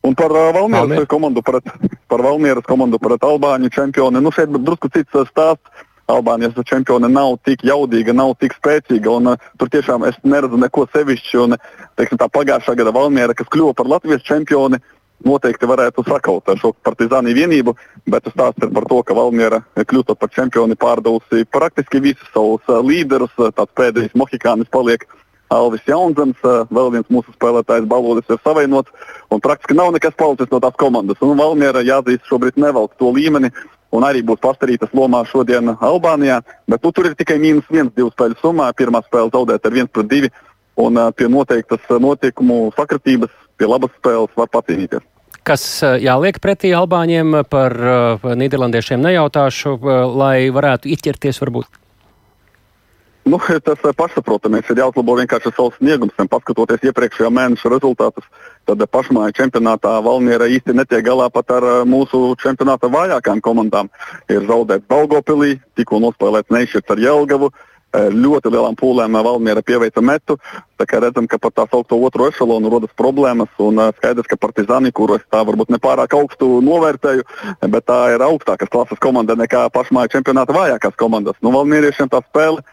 [0.04, 1.08] Un par uh, Valmieras Valmier.
[1.08, 1.64] komandu pret,
[2.12, 4.20] par Valmieras komandu pret Albāņu čempioni.
[4.20, 5.88] Nu, šeit drusku cits uh, stāsts.
[6.12, 9.08] Albānijas čempione nav tik jaudīga, nav tik spēcīga.
[9.08, 11.46] Un, uh, tur tiešām es neredzu neko sevišķu.
[11.46, 11.56] Un,
[11.96, 14.82] teiksim, tā pagājušā gada Valmiera, kas kļuva par Latvijas čempioni,
[15.24, 17.78] noteikti varētu sakaut šo partizānu vienību,
[18.12, 22.84] bet stāsts ir par to, ka Valmiera kļūstot par čempioni pārdevusi praktiski visus savus uh,
[22.84, 23.32] līderus.
[23.40, 25.08] Tāds pēdējais mohikānis paliek
[25.54, 26.40] Alvis Jaunzems,
[26.74, 28.90] vēl viens mūsu spēlētājs balodis ir savainots,
[29.44, 31.22] praktiski nav nekas palicis no tās komandas.
[31.22, 33.52] Un Valmiera jāatzīst šobrīd nevelk to līmeni,
[33.94, 36.40] un arī būs pastarītas lomā šodien Albānijā,
[36.70, 38.72] bet nu, tur ir tikai mīnus viens divu spēļu summā.
[38.74, 40.32] Pirmā spēle zaudēt ar 1 pret 2,
[40.82, 45.06] un pie noteiktas notikumu sakritības, pie labas spēles var pacīnīties.
[45.44, 45.64] Kas
[46.00, 47.76] jāliek pretī Albāņiem par
[48.24, 49.76] Nīderlandiešiem nejautāšu,
[50.16, 51.83] lai varētu izķerties varbūt
[53.24, 56.16] Nu, tas pašsaprotamais ir jāuzlabo vienkārši savs sniegums.
[56.28, 58.26] Paskatoties iepriekšējā mēneša rezultātus,
[58.68, 63.92] tad pašmāju čempionātā Valmiera īsti netiek galā pat ar mūsu čempionāta vājākām komandām.
[64.28, 67.54] Ir zaudēts Daugopilī, tikko nospēlēts Neišķirts ar Jelgavu.
[67.94, 70.40] Ļoti lielām pūlēm Valmiera pieveica metu.
[70.82, 73.52] Tā kā redzam, ka par tā saucamo otro ešalonu rodas problēmas.
[73.62, 77.24] Un skaidrs, ka Partizāni, kuru es tā varbūt nepārāk augstu novērtēju,
[77.70, 81.38] bet tā ir augstākas klases komanda nekā pašmāju čempionāta vājākās komandas.
[81.46, 82.66] Nu, Valmieriešiem tā spēle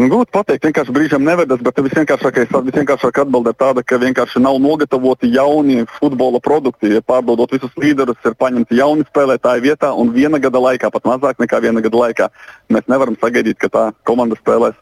[0.00, 5.28] Grūti pateikt, vienkārši brīžam nevedas, bet visvienkāršākais, visvienkāršākā atbilde ir tāda, ka vienkārši nav nogatavoti
[5.34, 6.94] jauni futbola produkti.
[6.94, 11.44] Ja pārdodot visus līderus, ir paņemti jauni spēlētāji vietā, un viena gada laikā, pat mazāk
[11.44, 12.30] nekā viena gada laikā,
[12.72, 14.80] mēs nevaram sagaidīt, ka tā komanda spēlēs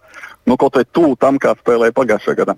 [0.48, 2.54] nu, kaut vai tuvu tam, kā spēlēja pagājušajā gadā.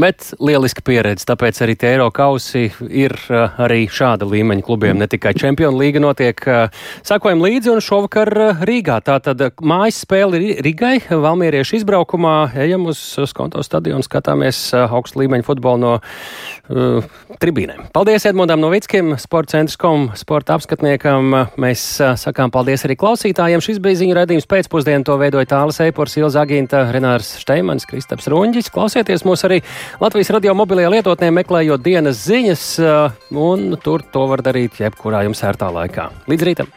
[0.00, 5.08] Bet lieliska pieredze, tāpēc arī tie Eiro kausi ir uh, arī šāda līmeņa klubiem, ne
[5.10, 6.40] tikai Čempionu līga notiek.
[6.46, 8.98] Uh, sakojam līdzi un šovakar uh, Rīgā.
[9.06, 12.34] Tātad mājas spēle Rīgai, Valmieriešu izbraukumā,
[12.66, 17.88] ejam uz, uz konto stadionu, skatāmies augstu līmeņu futbolu no uh, tribīnēm.
[17.96, 21.36] Paldies Edmundam Novickim, sporta centrs.com, sporta apskatniekam.
[21.60, 23.62] Mēs uh, sakām paldies arī klausītājiem.
[23.64, 28.28] Šis bija ziņu redzījums pēcpusdienu, to veidoja Tāles Eipors, Ilza Agīnta, Renārs Gunārs Šteimans, Kristaps
[28.30, 28.70] Runģis.
[28.70, 29.60] Klausieties mūs arī
[30.00, 35.42] Latvijas radio mobilajā lietotnē, meklējot dienas ziņas, uh, un tur to var darīt jebkurā jums
[35.42, 36.10] ērtā laikā.
[36.30, 36.74] Līdz rītam!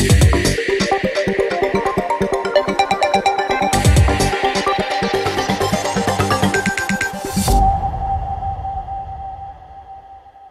[0.00, 0.73] Yeah.